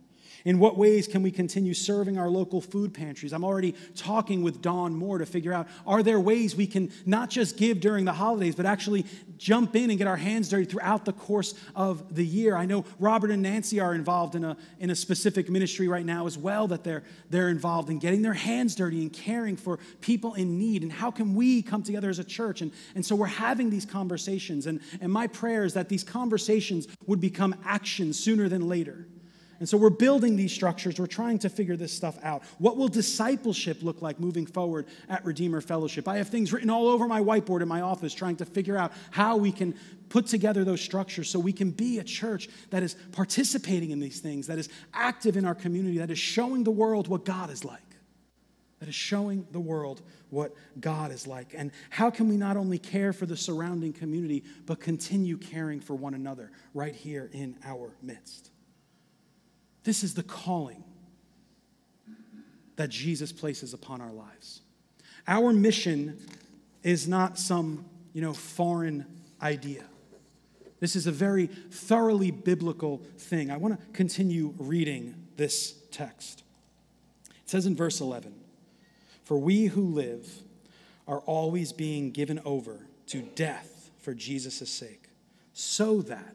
In 0.46 0.60
what 0.60 0.78
ways 0.78 1.08
can 1.08 1.24
we 1.24 1.32
continue 1.32 1.74
serving 1.74 2.18
our 2.18 2.30
local 2.30 2.60
food 2.60 2.94
pantries? 2.94 3.32
I'm 3.32 3.42
already 3.42 3.74
talking 3.96 4.44
with 4.44 4.62
Dawn 4.62 4.94
Moore 4.94 5.18
to 5.18 5.26
figure 5.26 5.52
out 5.52 5.66
are 5.84 6.04
there 6.04 6.20
ways 6.20 6.54
we 6.54 6.68
can 6.68 6.92
not 7.04 7.30
just 7.30 7.56
give 7.56 7.80
during 7.80 8.04
the 8.04 8.12
holidays, 8.12 8.54
but 8.54 8.64
actually 8.64 9.06
jump 9.38 9.74
in 9.74 9.90
and 9.90 9.98
get 9.98 10.06
our 10.06 10.16
hands 10.16 10.48
dirty 10.48 10.64
throughout 10.64 11.04
the 11.04 11.12
course 11.12 11.54
of 11.74 12.14
the 12.14 12.24
year? 12.24 12.56
I 12.56 12.64
know 12.64 12.84
Robert 13.00 13.32
and 13.32 13.42
Nancy 13.42 13.80
are 13.80 13.92
involved 13.92 14.36
in 14.36 14.44
a, 14.44 14.56
in 14.78 14.90
a 14.90 14.94
specific 14.94 15.50
ministry 15.50 15.88
right 15.88 16.06
now 16.06 16.28
as 16.28 16.38
well 16.38 16.68
that 16.68 16.84
they're, 16.84 17.02
they're 17.28 17.48
involved 17.48 17.90
in 17.90 17.98
getting 17.98 18.22
their 18.22 18.32
hands 18.32 18.76
dirty 18.76 19.02
and 19.02 19.12
caring 19.12 19.56
for 19.56 19.80
people 20.00 20.34
in 20.34 20.60
need. 20.60 20.84
And 20.84 20.92
how 20.92 21.10
can 21.10 21.34
we 21.34 21.60
come 21.60 21.82
together 21.82 22.08
as 22.08 22.20
a 22.20 22.24
church? 22.24 22.60
And, 22.60 22.70
and 22.94 23.04
so 23.04 23.16
we're 23.16 23.26
having 23.26 23.68
these 23.68 23.84
conversations. 23.84 24.68
And, 24.68 24.78
and 25.00 25.10
my 25.10 25.26
prayer 25.26 25.64
is 25.64 25.74
that 25.74 25.88
these 25.88 26.04
conversations 26.04 26.86
would 27.06 27.20
become 27.20 27.56
action 27.64 28.12
sooner 28.12 28.48
than 28.48 28.68
later. 28.68 29.08
And 29.58 29.68
so 29.68 29.76
we're 29.76 29.90
building 29.90 30.36
these 30.36 30.52
structures. 30.52 30.98
We're 30.98 31.06
trying 31.06 31.38
to 31.40 31.48
figure 31.48 31.76
this 31.76 31.92
stuff 31.92 32.18
out. 32.22 32.42
What 32.58 32.76
will 32.76 32.88
discipleship 32.88 33.82
look 33.82 34.02
like 34.02 34.20
moving 34.20 34.46
forward 34.46 34.86
at 35.08 35.24
Redeemer 35.24 35.60
Fellowship? 35.60 36.08
I 36.08 36.18
have 36.18 36.28
things 36.28 36.52
written 36.52 36.70
all 36.70 36.88
over 36.88 37.06
my 37.08 37.20
whiteboard 37.20 37.62
in 37.62 37.68
my 37.68 37.80
office 37.80 38.12
trying 38.12 38.36
to 38.36 38.44
figure 38.44 38.76
out 38.76 38.92
how 39.10 39.36
we 39.36 39.52
can 39.52 39.74
put 40.08 40.26
together 40.26 40.64
those 40.64 40.80
structures 40.80 41.28
so 41.28 41.38
we 41.38 41.52
can 41.52 41.70
be 41.70 41.98
a 41.98 42.04
church 42.04 42.48
that 42.70 42.82
is 42.82 42.94
participating 43.12 43.90
in 43.90 44.00
these 44.00 44.20
things, 44.20 44.46
that 44.46 44.58
is 44.58 44.68
active 44.94 45.36
in 45.36 45.44
our 45.44 45.54
community, 45.54 45.98
that 45.98 46.10
is 46.10 46.18
showing 46.18 46.64
the 46.64 46.70
world 46.70 47.08
what 47.08 47.24
God 47.24 47.50
is 47.50 47.64
like. 47.64 47.80
That 48.80 48.88
is 48.90 48.94
showing 48.94 49.46
the 49.52 49.60
world 49.60 50.02
what 50.28 50.54
God 50.78 51.10
is 51.10 51.26
like. 51.26 51.54
And 51.56 51.70
how 51.88 52.10
can 52.10 52.28
we 52.28 52.36
not 52.36 52.58
only 52.58 52.78
care 52.78 53.14
for 53.14 53.24
the 53.24 53.36
surrounding 53.36 53.92
community, 53.92 54.44
but 54.66 54.80
continue 54.80 55.38
caring 55.38 55.80
for 55.80 55.94
one 55.94 56.12
another 56.12 56.52
right 56.74 56.94
here 56.94 57.30
in 57.32 57.56
our 57.64 57.96
midst? 58.02 58.50
This 59.86 60.02
is 60.02 60.14
the 60.14 60.24
calling 60.24 60.82
that 62.74 62.90
Jesus 62.90 63.30
places 63.30 63.72
upon 63.72 64.00
our 64.00 64.12
lives. 64.12 64.62
Our 65.28 65.52
mission 65.52 66.18
is 66.82 67.06
not 67.06 67.38
some, 67.38 67.84
you 68.12 68.20
know, 68.20 68.32
foreign 68.32 69.06
idea. 69.40 69.84
This 70.80 70.96
is 70.96 71.06
a 71.06 71.12
very 71.12 71.46
thoroughly 71.46 72.32
biblical 72.32 72.98
thing. 73.16 73.48
I 73.48 73.58
want 73.58 73.78
to 73.78 73.86
continue 73.92 74.54
reading 74.58 75.14
this 75.36 75.76
text. 75.92 76.42
It 77.44 77.48
says 77.48 77.64
in 77.64 77.76
verse 77.76 78.00
11, 78.00 78.34
"For 79.22 79.38
we 79.38 79.66
who 79.66 79.86
live 79.86 80.42
are 81.06 81.20
always 81.20 81.72
being 81.72 82.10
given 82.10 82.40
over 82.40 82.88
to 83.06 83.22
death 83.22 83.92
for 83.98 84.14
Jesus' 84.14 84.68
sake, 84.68 85.10
so 85.52 86.02
that 86.02 86.34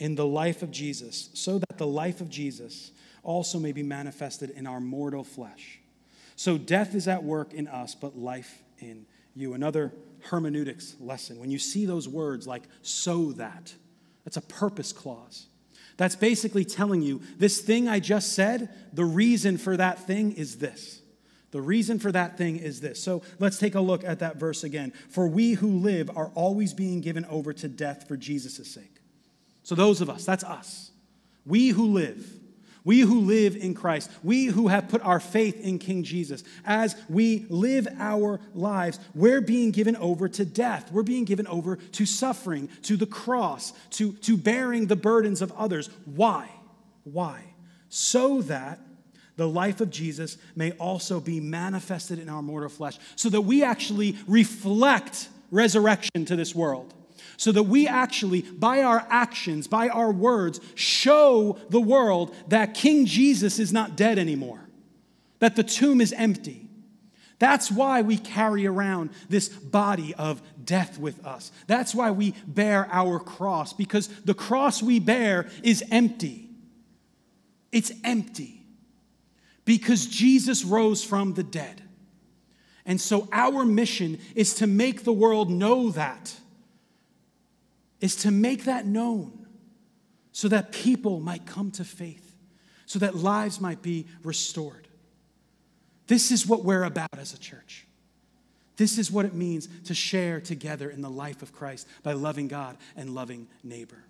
in 0.00 0.16
the 0.16 0.26
life 0.26 0.62
of 0.62 0.70
Jesus, 0.70 1.30
so 1.34 1.58
that 1.58 1.78
the 1.78 1.86
life 1.86 2.20
of 2.20 2.28
Jesus 2.28 2.90
also 3.22 3.58
may 3.58 3.70
be 3.70 3.82
manifested 3.82 4.50
in 4.50 4.66
our 4.66 4.80
mortal 4.80 5.22
flesh. 5.22 5.78
So 6.36 6.56
death 6.56 6.94
is 6.94 7.06
at 7.06 7.22
work 7.22 7.52
in 7.52 7.68
us, 7.68 7.94
but 7.94 8.16
life 8.16 8.62
in 8.78 9.04
you. 9.34 9.52
Another 9.52 9.92
hermeneutics 10.22 10.96
lesson. 10.98 11.38
When 11.38 11.50
you 11.50 11.58
see 11.58 11.84
those 11.84 12.08
words 12.08 12.46
like 12.46 12.62
so 12.80 13.32
that, 13.32 13.74
that's 14.24 14.38
a 14.38 14.42
purpose 14.42 14.92
clause. 14.92 15.46
That's 15.98 16.16
basically 16.16 16.64
telling 16.64 17.02
you 17.02 17.20
this 17.36 17.60
thing 17.60 17.86
I 17.86 18.00
just 18.00 18.32
said, 18.32 18.70
the 18.94 19.04
reason 19.04 19.58
for 19.58 19.76
that 19.76 20.06
thing 20.06 20.32
is 20.32 20.56
this. 20.56 21.02
The 21.50 21.60
reason 21.60 21.98
for 21.98 22.10
that 22.12 22.38
thing 22.38 22.56
is 22.56 22.80
this. 22.80 23.02
So 23.02 23.22
let's 23.38 23.58
take 23.58 23.74
a 23.74 23.80
look 23.80 24.02
at 24.04 24.20
that 24.20 24.36
verse 24.36 24.64
again. 24.64 24.94
For 25.10 25.28
we 25.28 25.52
who 25.52 25.78
live 25.78 26.08
are 26.16 26.30
always 26.34 26.72
being 26.72 27.02
given 27.02 27.26
over 27.26 27.52
to 27.52 27.68
death 27.68 28.08
for 28.08 28.16
Jesus' 28.16 28.72
sake. 28.72 28.99
So, 29.62 29.74
those 29.74 30.00
of 30.00 30.10
us, 30.10 30.24
that's 30.24 30.44
us. 30.44 30.90
We 31.46 31.68
who 31.68 31.86
live, 31.92 32.26
we 32.84 33.00
who 33.00 33.20
live 33.20 33.56
in 33.56 33.74
Christ, 33.74 34.10
we 34.22 34.46
who 34.46 34.68
have 34.68 34.88
put 34.88 35.02
our 35.02 35.20
faith 35.20 35.60
in 35.60 35.78
King 35.78 36.02
Jesus, 36.02 36.42
as 36.64 36.96
we 37.08 37.46
live 37.48 37.86
our 37.98 38.40
lives, 38.54 38.98
we're 39.14 39.40
being 39.40 39.70
given 39.70 39.96
over 39.96 40.28
to 40.28 40.44
death. 40.44 40.90
We're 40.90 41.02
being 41.02 41.24
given 41.24 41.46
over 41.46 41.76
to 41.76 42.06
suffering, 42.06 42.68
to 42.82 42.96
the 42.96 43.06
cross, 43.06 43.72
to, 43.90 44.12
to 44.12 44.36
bearing 44.36 44.86
the 44.86 44.96
burdens 44.96 45.42
of 45.42 45.52
others. 45.52 45.90
Why? 46.04 46.48
Why? 47.04 47.42
So 47.88 48.42
that 48.42 48.78
the 49.36 49.48
life 49.48 49.80
of 49.80 49.90
Jesus 49.90 50.36
may 50.54 50.72
also 50.72 51.20
be 51.20 51.40
manifested 51.40 52.18
in 52.18 52.28
our 52.28 52.42
mortal 52.42 52.68
flesh, 52.68 52.98
so 53.16 53.28
that 53.30 53.42
we 53.42 53.62
actually 53.62 54.16
reflect 54.26 55.28
resurrection 55.50 56.24
to 56.26 56.36
this 56.36 56.54
world 56.54 56.94
so 57.40 57.50
that 57.52 57.62
we 57.62 57.88
actually, 57.88 58.42
by 58.42 58.82
our 58.82 59.06
actions, 59.08 59.66
by 59.66 59.88
our 59.88 60.12
words, 60.12 60.60
show 60.74 61.58
the 61.70 61.80
world 61.80 62.34
that 62.48 62.74
King 62.74 63.06
Jesus 63.06 63.58
is 63.58 63.72
not 63.72 63.96
dead 63.96 64.18
anymore, 64.18 64.68
that 65.38 65.56
the 65.56 65.62
tomb 65.62 66.02
is 66.02 66.12
empty, 66.12 66.68
That's 67.40 67.70
why 67.72 68.02
we 68.02 68.18
carry 68.18 68.66
around 68.66 69.10
this 69.30 69.48
body 69.48 70.14
of 70.14 70.42
death 70.62 70.98
with 70.98 71.26
us. 71.26 71.50
That's 71.66 71.94
why 71.94 72.10
we 72.10 72.34
bear 72.46 72.86
our 72.92 73.18
cross, 73.18 73.72
because 73.72 74.08
the 74.24 74.34
cross 74.34 74.82
we 74.82 75.00
bear 75.00 75.48
is 75.62 75.82
empty. 75.90 76.50
It's 77.72 77.92
empty 78.04 78.62
because 79.64 80.06
Jesus 80.06 80.64
rose 80.64 81.02
from 81.02 81.32
the 81.32 81.42
dead. 81.42 81.82
And 82.84 83.00
so 83.00 83.26
our 83.32 83.64
mission 83.64 84.18
is 84.34 84.54
to 84.56 84.66
make 84.66 85.04
the 85.04 85.12
world 85.12 85.50
know 85.50 85.90
that, 85.92 86.34
is 88.00 88.16
to 88.16 88.30
make 88.30 88.64
that 88.64 88.86
known 88.86 89.46
so 90.32 90.48
that 90.48 90.72
people 90.72 91.20
might 91.20 91.46
come 91.46 91.70
to 91.72 91.84
faith, 91.84 92.34
so 92.86 92.98
that 92.98 93.16
lives 93.16 93.60
might 93.60 93.82
be 93.82 94.06
restored. 94.22 94.88
This 96.06 96.30
is 96.30 96.46
what 96.46 96.64
we're 96.64 96.84
about 96.84 97.08
as 97.18 97.34
a 97.34 97.38
church. 97.38 97.86
This 98.76 98.96
is 98.96 99.10
what 99.10 99.26
it 99.26 99.34
means 99.34 99.68
to 99.84 99.94
share 99.94 100.40
together 100.40 100.88
in 100.88 101.02
the 101.02 101.10
life 101.10 101.42
of 101.42 101.52
Christ 101.52 101.86
by 102.02 102.14
loving 102.14 102.48
God 102.48 102.78
and 102.96 103.10
loving 103.10 103.46
neighbor. 103.62 104.04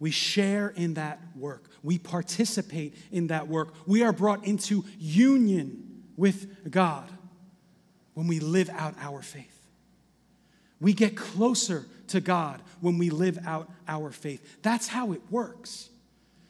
We 0.00 0.10
share 0.10 0.70
in 0.70 0.94
that 0.94 1.20
work. 1.36 1.66
We 1.82 1.98
participate 1.98 2.96
in 3.12 3.28
that 3.28 3.48
work. 3.48 3.74
We 3.86 4.02
are 4.02 4.12
brought 4.12 4.44
into 4.44 4.84
union 4.98 6.02
with 6.16 6.70
God 6.70 7.08
when 8.14 8.26
we 8.26 8.40
live 8.40 8.70
out 8.70 8.94
our 8.98 9.22
faith. 9.22 9.59
We 10.80 10.92
get 10.92 11.16
closer 11.16 11.86
to 12.08 12.20
God 12.20 12.62
when 12.80 12.98
we 12.98 13.10
live 13.10 13.38
out 13.46 13.70
our 13.86 14.10
faith. 14.10 14.62
That's 14.62 14.88
how 14.88 15.12
it 15.12 15.20
works. 15.30 15.90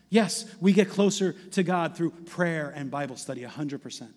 Yes, 0.09 0.45
we 0.61 0.73
get 0.73 0.91
closer 0.91 1.35
to 1.53 1.63
God 1.63 1.97
through 1.97 2.11
prayer 2.11 2.73
and 2.75 2.91
Bible 2.91 3.17
study, 3.17 3.43
100%. 3.43 4.09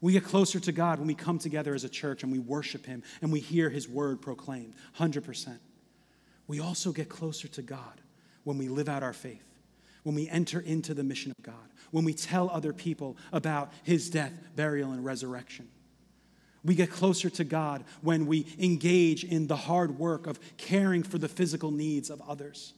We 0.00 0.12
get 0.12 0.24
closer 0.24 0.60
to 0.60 0.72
God 0.72 0.98
when 0.98 1.08
we 1.08 1.14
come 1.14 1.38
together 1.38 1.74
as 1.74 1.84
a 1.84 1.88
church 1.88 2.22
and 2.22 2.30
we 2.30 2.38
worship 2.38 2.86
Him 2.86 3.02
and 3.22 3.32
we 3.32 3.40
hear 3.40 3.70
His 3.70 3.88
word 3.88 4.20
proclaimed, 4.20 4.74
100%. 4.98 5.58
We 6.48 6.60
also 6.60 6.92
get 6.92 7.08
closer 7.08 7.48
to 7.48 7.62
God 7.62 8.00
when 8.44 8.58
we 8.58 8.68
live 8.68 8.88
out 8.88 9.02
our 9.02 9.12
faith, 9.12 9.44
when 10.02 10.14
we 10.14 10.28
enter 10.28 10.60
into 10.60 10.94
the 10.94 11.02
mission 11.02 11.32
of 11.36 11.44
God, 11.44 11.54
when 11.90 12.04
we 12.04 12.14
tell 12.14 12.50
other 12.50 12.72
people 12.72 13.16
about 13.32 13.72
His 13.82 14.10
death, 14.10 14.32
burial, 14.54 14.92
and 14.92 15.04
resurrection. 15.04 15.68
We 16.66 16.74
get 16.74 16.90
closer 16.90 17.30
to 17.30 17.44
God 17.44 17.84
when 18.02 18.26
we 18.26 18.44
engage 18.58 19.22
in 19.22 19.46
the 19.46 19.56
hard 19.56 19.98
work 19.98 20.26
of 20.26 20.40
caring 20.56 21.04
for 21.04 21.16
the 21.16 21.28
physical 21.28 21.70
needs 21.70 22.10
of 22.10 22.20
others. 22.28 22.74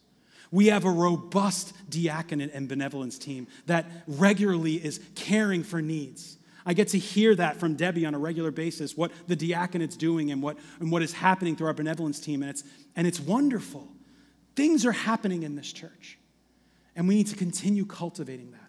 We 0.51 0.66
have 0.66 0.85
a 0.85 0.90
robust 0.90 1.72
diaconate 1.90 2.53
and 2.53 2.68
benevolence 2.68 3.18
team 3.18 3.46
that 3.66 3.87
regularly 4.07 4.74
is 4.74 5.01
caring 5.14 5.62
for 5.62 5.81
needs. 5.81 6.37
I 6.66 6.74
get 6.74 6.88
to 6.88 6.98
hear 6.98 7.35
that 7.37 7.57
from 7.57 7.77
Debbie 7.77 8.05
on 8.05 8.14
a 8.14 8.18
regular 8.18 8.51
basis, 8.51 8.94
what 8.94 9.11
the 9.27 9.37
diaconate's 9.37 9.96
doing 9.96 10.31
and 10.31 10.42
what, 10.42 10.59
and 10.81 10.92
what 10.92 11.03
is 11.03 11.14
happening 11.14 11.57
through 11.57 11.68
our 11.68 11.74
benevolence 11.74 12.20
team, 12.20 12.42
and 12.42 12.51
it's, 12.51 12.64
and 12.94 13.07
it's 13.07 13.18
wonderful. 13.18 13.88
Things 14.55 14.85
are 14.85 14.92
happening 14.92 15.44
in 15.44 15.57
this 15.57 15.72
church, 15.72 16.18
and 16.94 17.09
we 17.09 17.14
need 17.14 17.29
to 17.29 17.37
continue 17.37 17.87
cultivating 17.87 18.51
that. 18.53 18.67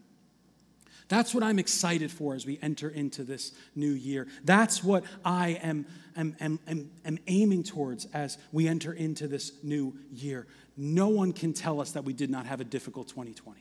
That's 1.09 1.33
what 1.33 1.43
I'm 1.43 1.57
excited 1.57 2.11
for 2.11 2.35
as 2.35 2.45
we 2.45 2.59
enter 2.61 2.87
into 2.87 3.23
this 3.23 3.51
new 3.75 3.91
year. 3.91 4.27
That's 4.43 4.83
what 4.83 5.03
I 5.25 5.59
am, 5.61 5.87
am, 6.15 6.35
am, 6.39 6.59
am, 6.67 6.91
am 7.03 7.17
aiming 7.27 7.63
towards 7.63 8.05
as 8.13 8.37
we 8.51 8.67
enter 8.67 8.93
into 8.93 9.27
this 9.27 9.51
new 9.63 9.95
year. 10.11 10.45
No 10.77 11.07
one 11.09 11.33
can 11.33 11.51
tell 11.51 11.81
us 11.81 11.91
that 11.91 12.05
we 12.05 12.13
did 12.13 12.29
not 12.29 12.45
have 12.45 12.61
a 12.61 12.63
difficult 12.63 13.07
2020. 13.09 13.59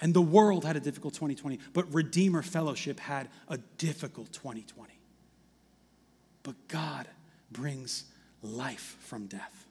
And 0.00 0.14
the 0.14 0.22
world 0.22 0.64
had 0.64 0.76
a 0.76 0.80
difficult 0.80 1.14
2020, 1.14 1.58
but 1.72 1.92
Redeemer 1.92 2.42
Fellowship 2.42 3.00
had 3.00 3.28
a 3.48 3.58
difficult 3.78 4.32
2020. 4.32 4.92
But 6.44 6.54
God 6.68 7.08
brings 7.50 8.04
life 8.40 8.96
from 9.00 9.26
death. 9.26 9.66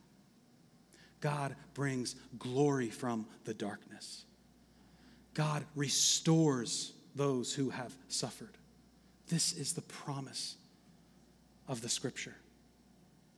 God 1.22 1.56
brings 1.74 2.16
glory 2.38 2.90
from 2.90 3.28
the 3.46 3.54
darkness. 3.54 4.26
God 5.34 5.66
restores 5.76 6.94
those 7.16 7.54
who 7.54 7.70
have 7.70 7.94
suffered. 8.08 8.58
This 9.30 9.54
is 9.54 9.74
the 9.74 9.82
promise 9.82 10.56
of 11.68 11.82
the 11.82 11.90
scripture. 11.90 12.36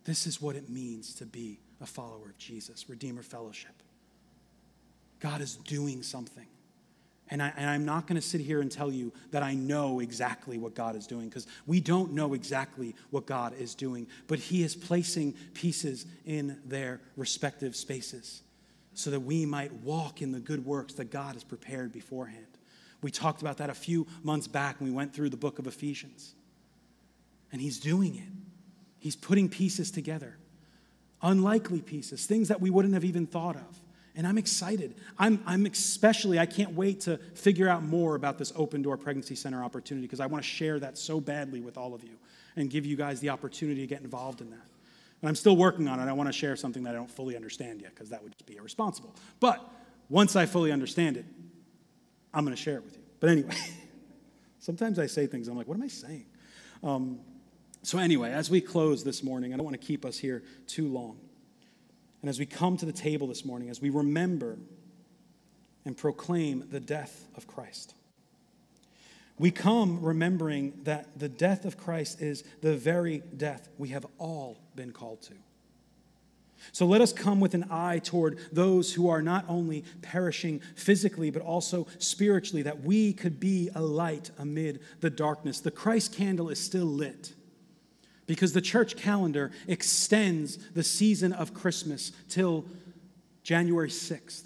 This 0.03 0.27
is 0.27 0.41
what 0.41 0.55
it 0.55 0.69
means 0.69 1.15
to 1.15 1.25
be 1.25 1.59
a 1.81 1.85
follower 1.85 2.29
of 2.29 2.37
Jesus, 2.37 2.89
Redeemer 2.89 3.23
Fellowship. 3.23 3.71
God 5.19 5.41
is 5.41 5.55
doing 5.55 6.03
something. 6.03 6.45
And, 7.29 7.41
I, 7.41 7.51
am 7.57 7.85
not 7.85 8.05
going 8.05 8.21
to 8.21 8.27
sit 8.27 8.39
here 8.39 8.61
and 8.61 8.71
tell 8.71 8.91
you 8.91 9.11
that 9.31 9.41
I 9.41 9.55
know 9.55 9.99
exactly 9.99 10.59
what 10.59 10.75
God 10.75 10.95
is 10.95 11.07
doing, 11.07 11.27
because 11.27 11.47
we 11.65 11.79
don't 11.79 12.13
know 12.13 12.35
exactly 12.35 12.95
what 13.09 13.25
God 13.25 13.53
is 13.57 13.73
doing, 13.73 14.05
but 14.27 14.37
He 14.37 14.61
is 14.61 14.75
placing 14.75 15.33
pieces 15.55 16.05
in 16.25 16.59
their 16.65 17.01
respective 17.17 17.75
spaces 17.75 18.43
so 18.95 19.11
that 19.11 19.19
we 19.19 19.45
might 19.45 19.71
walk 19.73 20.21
in 20.21 20.31
the 20.31 20.39
good 20.39 20.65
works 20.65 20.93
that 20.95 21.11
God 21.11 21.33
has 21.33 21.43
prepared 21.43 21.91
beforehand. 21.91 22.47
We 23.01 23.11
talked 23.11 23.41
about 23.41 23.57
that 23.57 23.69
a 23.69 23.73
few 23.73 24.07
months 24.23 24.47
back 24.47 24.79
when 24.79 24.89
we 24.89 24.95
went 24.95 25.13
through 25.13 25.29
the 25.29 25.37
book 25.37 25.59
of 25.59 25.67
Ephesians. 25.67 26.33
And 27.51 27.61
He's 27.61 27.79
doing 27.79 28.15
it, 28.15 28.23
He's 28.97 29.15
putting 29.15 29.49
pieces 29.49 29.91
together, 29.91 30.37
unlikely 31.21 31.81
pieces, 31.81 32.25
things 32.25 32.47
that 32.47 32.59
we 32.59 32.69
wouldn't 32.69 32.93
have 32.93 33.05
even 33.05 33.27
thought 33.27 33.57
of. 33.57 33.81
And 34.17 34.25
I'm 34.25 34.37
excited. 34.37 34.95
I'm, 35.19 35.43
I'm 35.45 35.65
especially, 35.65 36.39
I 36.39 36.45
can't 36.45 36.73
wait 36.73 37.01
to 37.01 37.17
figure 37.33 37.67
out 37.67 37.83
more 37.83 38.15
about 38.15 38.37
this 38.37 38.53
Open 38.55 38.81
Door 38.81 38.97
Pregnancy 38.97 39.35
Center 39.35 39.61
opportunity 39.61 40.07
because 40.07 40.21
I 40.21 40.25
want 40.25 40.41
to 40.41 40.49
share 40.49 40.79
that 40.79 40.97
so 40.97 41.19
badly 41.19 41.59
with 41.59 41.77
all 41.77 41.93
of 41.93 42.01
you 42.01 42.17
and 42.55 42.69
give 42.69 42.85
you 42.85 42.95
guys 42.95 43.19
the 43.19 43.29
opportunity 43.29 43.81
to 43.81 43.87
get 43.87 44.01
involved 44.01 44.39
in 44.39 44.51
that. 44.51 44.67
And 45.21 45.29
I'm 45.29 45.35
still 45.35 45.55
working 45.55 45.87
on 45.87 45.99
it. 45.99 46.03
I 46.03 46.13
want 46.13 46.27
to 46.27 46.33
share 46.33 46.55
something 46.55 46.83
that 46.83 46.91
I 46.91 46.97
don't 46.97 47.09
fully 47.09 47.35
understand 47.35 47.81
yet 47.81 47.95
because 47.95 48.09
that 48.09 48.21
would 48.21 48.33
just 48.33 48.45
be 48.45 48.57
irresponsible. 48.57 49.15
But 49.39 49.67
once 50.09 50.35
I 50.35 50.45
fully 50.45 50.71
understand 50.71 51.17
it, 51.17 51.25
I'm 52.33 52.43
going 52.43 52.55
to 52.55 52.61
share 52.61 52.77
it 52.77 52.83
with 52.83 52.95
you. 52.95 53.03
But 53.19 53.29
anyway, 53.29 53.55
sometimes 54.59 54.99
I 54.99 55.07
say 55.07 55.25
things, 55.25 55.47
I'm 55.47 55.57
like, 55.57 55.67
what 55.67 55.77
am 55.77 55.83
I 55.83 55.87
saying? 55.87 56.25
Um, 56.83 57.19
so, 57.81 57.99
anyway, 57.99 58.31
as 58.31 58.49
we 58.49 58.61
close 58.61 59.03
this 59.03 59.23
morning, 59.23 59.53
I 59.53 59.57
don't 59.57 59.65
want 59.65 59.79
to 59.79 59.85
keep 59.85 60.05
us 60.05 60.17
here 60.17 60.43
too 60.67 60.87
long. 60.87 61.19
And 62.21 62.29
as 62.29 62.39
we 62.39 62.47
come 62.47 62.77
to 62.77 62.85
the 62.85 62.91
table 62.91 63.27
this 63.27 63.45
morning, 63.45 63.69
as 63.69 63.79
we 63.79 63.91
remember 63.91 64.57
and 65.85 65.95
proclaim 65.95 66.65
the 66.71 66.79
death 66.79 67.27
of 67.35 67.45
Christ, 67.45 67.93
we 69.37 69.51
come 69.51 70.01
remembering 70.01 70.73
that 70.83 71.19
the 71.19 71.29
death 71.29 71.65
of 71.65 71.77
Christ 71.77 72.21
is 72.21 72.43
the 72.61 72.75
very 72.75 73.21
death 73.37 73.69
we 73.77 73.89
have 73.89 74.05
all 74.17 74.57
been 74.75 74.91
called 74.91 75.21
to. 75.23 75.33
So 76.71 76.85
let 76.85 77.01
us 77.01 77.13
come 77.13 77.39
with 77.39 77.53
an 77.53 77.65
eye 77.69 77.99
toward 77.99 78.39
those 78.51 78.93
who 78.93 79.09
are 79.09 79.21
not 79.21 79.45
only 79.47 79.83
perishing 80.01 80.61
physically, 80.75 81.29
but 81.29 81.41
also 81.41 81.87
spiritually, 81.99 82.63
that 82.63 82.81
we 82.81 83.13
could 83.13 83.39
be 83.39 83.69
a 83.75 83.81
light 83.81 84.31
amid 84.37 84.79
the 85.01 85.09
darkness. 85.09 85.59
The 85.59 85.71
Christ 85.71 86.15
candle 86.15 86.49
is 86.49 86.59
still 86.59 86.85
lit 86.85 87.33
because 88.25 88.53
the 88.53 88.61
church 88.61 88.95
calendar 88.95 89.51
extends 89.67 90.57
the 90.73 90.83
season 90.83 91.33
of 91.33 91.53
Christmas 91.53 92.11
till 92.29 92.65
January 93.43 93.89
6th. 93.89 94.43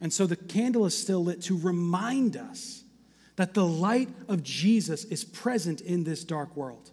And 0.00 0.12
so 0.12 0.26
the 0.26 0.36
candle 0.36 0.86
is 0.86 0.96
still 0.96 1.24
lit 1.24 1.42
to 1.42 1.58
remind 1.58 2.36
us 2.36 2.82
that 3.36 3.54
the 3.54 3.66
light 3.66 4.08
of 4.28 4.42
Jesus 4.42 5.04
is 5.04 5.24
present 5.24 5.80
in 5.82 6.04
this 6.04 6.24
dark 6.24 6.56
world 6.56 6.90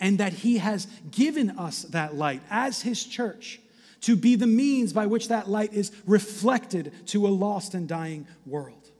and 0.00 0.18
that 0.18 0.32
he 0.32 0.58
has 0.58 0.86
given 1.10 1.50
us 1.50 1.82
that 1.82 2.16
light 2.16 2.42
as 2.50 2.82
his 2.82 3.04
church 3.04 3.60
to 4.00 4.16
be 4.16 4.34
the 4.34 4.46
means 4.46 4.92
by 4.92 5.06
which 5.06 5.28
that 5.28 5.48
light 5.48 5.74
is 5.74 5.92
reflected 6.06 6.92
to 7.06 7.26
a 7.26 7.28
lost 7.28 7.74
and 7.74 7.86
dying 7.86 8.26
world. 8.46 8.90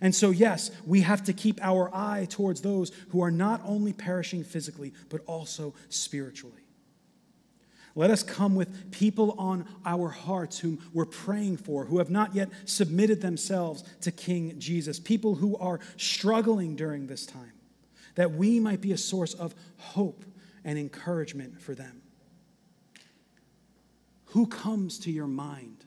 And 0.00 0.14
so, 0.14 0.30
yes, 0.30 0.72
we 0.84 1.02
have 1.02 1.22
to 1.24 1.32
keep 1.32 1.62
our 1.62 1.88
eye 1.94 2.26
towards 2.28 2.60
those 2.60 2.90
who 3.10 3.22
are 3.22 3.30
not 3.30 3.60
only 3.64 3.92
perishing 3.92 4.42
physically, 4.42 4.92
but 5.08 5.20
also 5.26 5.72
spiritually. 5.88 6.64
Let 7.96 8.10
us 8.10 8.24
come 8.24 8.56
with 8.56 8.90
people 8.90 9.36
on 9.38 9.66
our 9.86 10.08
hearts 10.08 10.58
whom 10.58 10.80
we're 10.92 11.04
praying 11.06 11.58
for, 11.58 11.84
who 11.84 11.98
have 11.98 12.10
not 12.10 12.34
yet 12.34 12.48
submitted 12.64 13.20
themselves 13.20 13.84
to 14.00 14.10
King 14.10 14.58
Jesus, 14.58 14.98
people 14.98 15.36
who 15.36 15.56
are 15.58 15.78
struggling 15.96 16.74
during 16.74 17.06
this 17.06 17.24
time, 17.24 17.52
that 18.14 18.32
we 18.32 18.60
might 18.60 18.80
be 18.80 18.92
a 18.92 18.98
source 18.98 19.34
of 19.34 19.54
hope 19.78 20.24
and 20.64 20.78
encouragement 20.78 21.60
for 21.60 21.74
them. 21.74 22.02
Who 24.26 24.46
comes 24.46 24.98
to 25.00 25.10
your 25.10 25.26
mind 25.26 25.84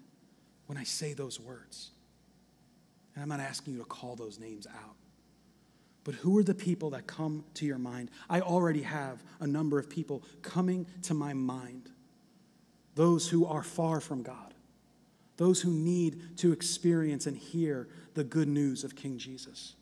when 0.68 0.78
I 0.78 0.84
say 0.84 1.14
those 1.14 1.40
words? 1.40 1.92
And 3.14 3.24
I'm 3.24 3.30
not 3.30 3.40
asking 3.40 3.74
you 3.74 3.80
to 3.80 3.86
call 3.86 4.16
those 4.16 4.40
names 4.40 4.68
out. 4.68 4.96
But 6.04 6.16
who 6.16 6.38
are 6.38 6.44
the 6.44 6.56
people 6.56 6.92
that 6.92 7.08
come 7.08 7.44
to 7.56 7.66
your 7.66 7.78
mind? 7.78 8.12
I 8.30 8.40
already 8.40 8.84
have 8.84 9.22
a 9.42 9.48
number 9.48 9.78
of 9.78 9.90
people 9.90 10.24
coming 10.42 10.88
to 11.04 11.14
my 11.14 11.34
mind 11.34 11.90
those 12.96 13.30
who 13.30 13.46
are 13.46 13.62
far 13.62 14.00
from 14.00 14.24
God, 14.24 14.56
those 15.38 15.62
who 15.62 15.70
need 15.70 16.38
to 16.38 16.52
experience 16.52 17.28
and 17.28 17.38
hear 17.38 17.88
the 18.16 18.24
good 18.24 18.48
news 18.48 18.84
of 18.84 18.96
King 18.96 19.20
Jesus. 19.20 19.76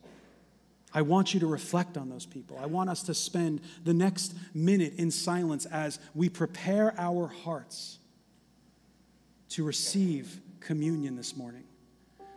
I 0.96 1.02
want 1.02 1.34
you 1.34 1.42
to 1.42 1.48
reflect 1.48 1.98
on 1.98 2.10
those 2.10 2.26
people. 2.26 2.58
I 2.58 2.68
want 2.68 2.90
us 2.90 3.04
to 3.04 3.14
spend 3.14 3.60
the 3.84 3.94
next 3.94 4.34
minute 4.54 4.94
in 4.98 5.12
silence 5.12 5.66
as 5.66 6.00
we 6.16 6.30
prepare 6.30 6.96
our 6.98 7.28
hearts 7.28 8.00
to 9.50 9.66
receive 9.66 10.40
communion 10.62 11.18
this 11.18 11.36
morning. 11.36 11.66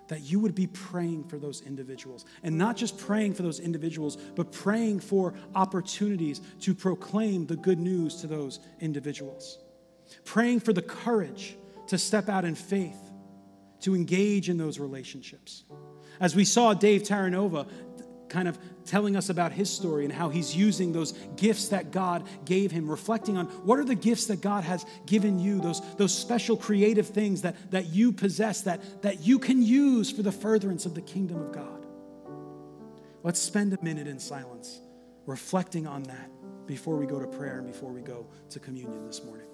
That 0.09 0.23
you 0.23 0.41
would 0.41 0.57
be 0.57 0.67
praying 0.67 1.25
for 1.25 1.39
those 1.39 1.63
individuals. 1.63 2.25
And 2.43 2.59
not 2.59 2.77
just 2.77 2.99
praying 2.99 3.35
for 3.35 3.43
those 3.43 3.61
individuals, 3.61 4.17
but 4.17 4.51
praying 4.51 5.01
for 5.01 5.35
opportunities 5.55 6.41
to 6.63 6.75
proclaim 6.75 7.47
the 7.47 7.57
good 7.57 7.79
news 7.79 8.17
to 8.23 8.27
those 8.27 8.59
individuals. 8.81 9.59
Praying 10.25 10.61
for 10.61 10.73
the 10.73 10.83
courage 10.83 11.57
to 11.87 11.97
step 11.97 12.29
out 12.29 12.45
in 12.45 12.57
faith, 12.57 12.99
to 13.83 13.95
engage 13.95 14.49
in 14.49 14.59
those 14.59 14.81
relationships. 14.81 15.63
As 16.21 16.35
we 16.35 16.45
saw 16.45 16.75
Dave 16.75 17.03
Taranova 17.03 17.69
kind 18.29 18.49
of 18.49 18.59
telling 18.85 19.17
us 19.17 19.29
about 19.29 19.53
his 19.53 19.71
story 19.71 20.05
and 20.05 20.13
how 20.13 20.29
he's 20.29 20.57
using 20.57 20.93
those 20.93 21.13
gifts 21.37 21.69
that 21.69 21.91
God 21.91 22.27
gave 22.45 22.71
him, 22.71 22.91
reflecting 22.91 23.37
on 23.37 23.47
what 23.65 23.79
are 23.79 23.85
the 23.85 23.95
gifts 23.95 24.27
that 24.27 24.41
God 24.41 24.65
has 24.65 24.85
given 25.07 25.39
you, 25.39 25.61
those, 25.61 25.81
those 25.97 26.17
special 26.17 26.57
creative 26.57 27.09
things 27.09 27.43
that, 27.43 27.71
that 27.71 27.87
you 27.87 28.13
possess 28.13 28.63
that, 28.63 29.03
that 29.03 29.21
you 29.21 29.39
can 29.39 29.63
use 29.63 30.11
for 30.11 30.23
the 30.23 30.33
furtherance 30.33 30.87
of 30.87 30.95
the 30.95 31.03
kingdom 31.03 31.41
of 31.41 31.53
God. 31.53 31.87
Let's 33.23 33.41
spend 33.41 33.73
a 33.73 33.85
minute 33.85 34.07
in 34.07 34.19
silence 34.19 34.81
reflecting 35.27 35.87
on 35.87 36.05
that 36.05 36.31
before 36.67 36.97
we 36.97 37.07
go 37.07 37.19
to 37.19 37.27
prayer 37.27 37.59
and 37.59 37.67
before 37.67 37.91
we 37.91 38.01
go 38.01 38.27
to 38.51 38.61
communion 38.61 39.07
this 39.07 39.23
morning. 39.25 39.47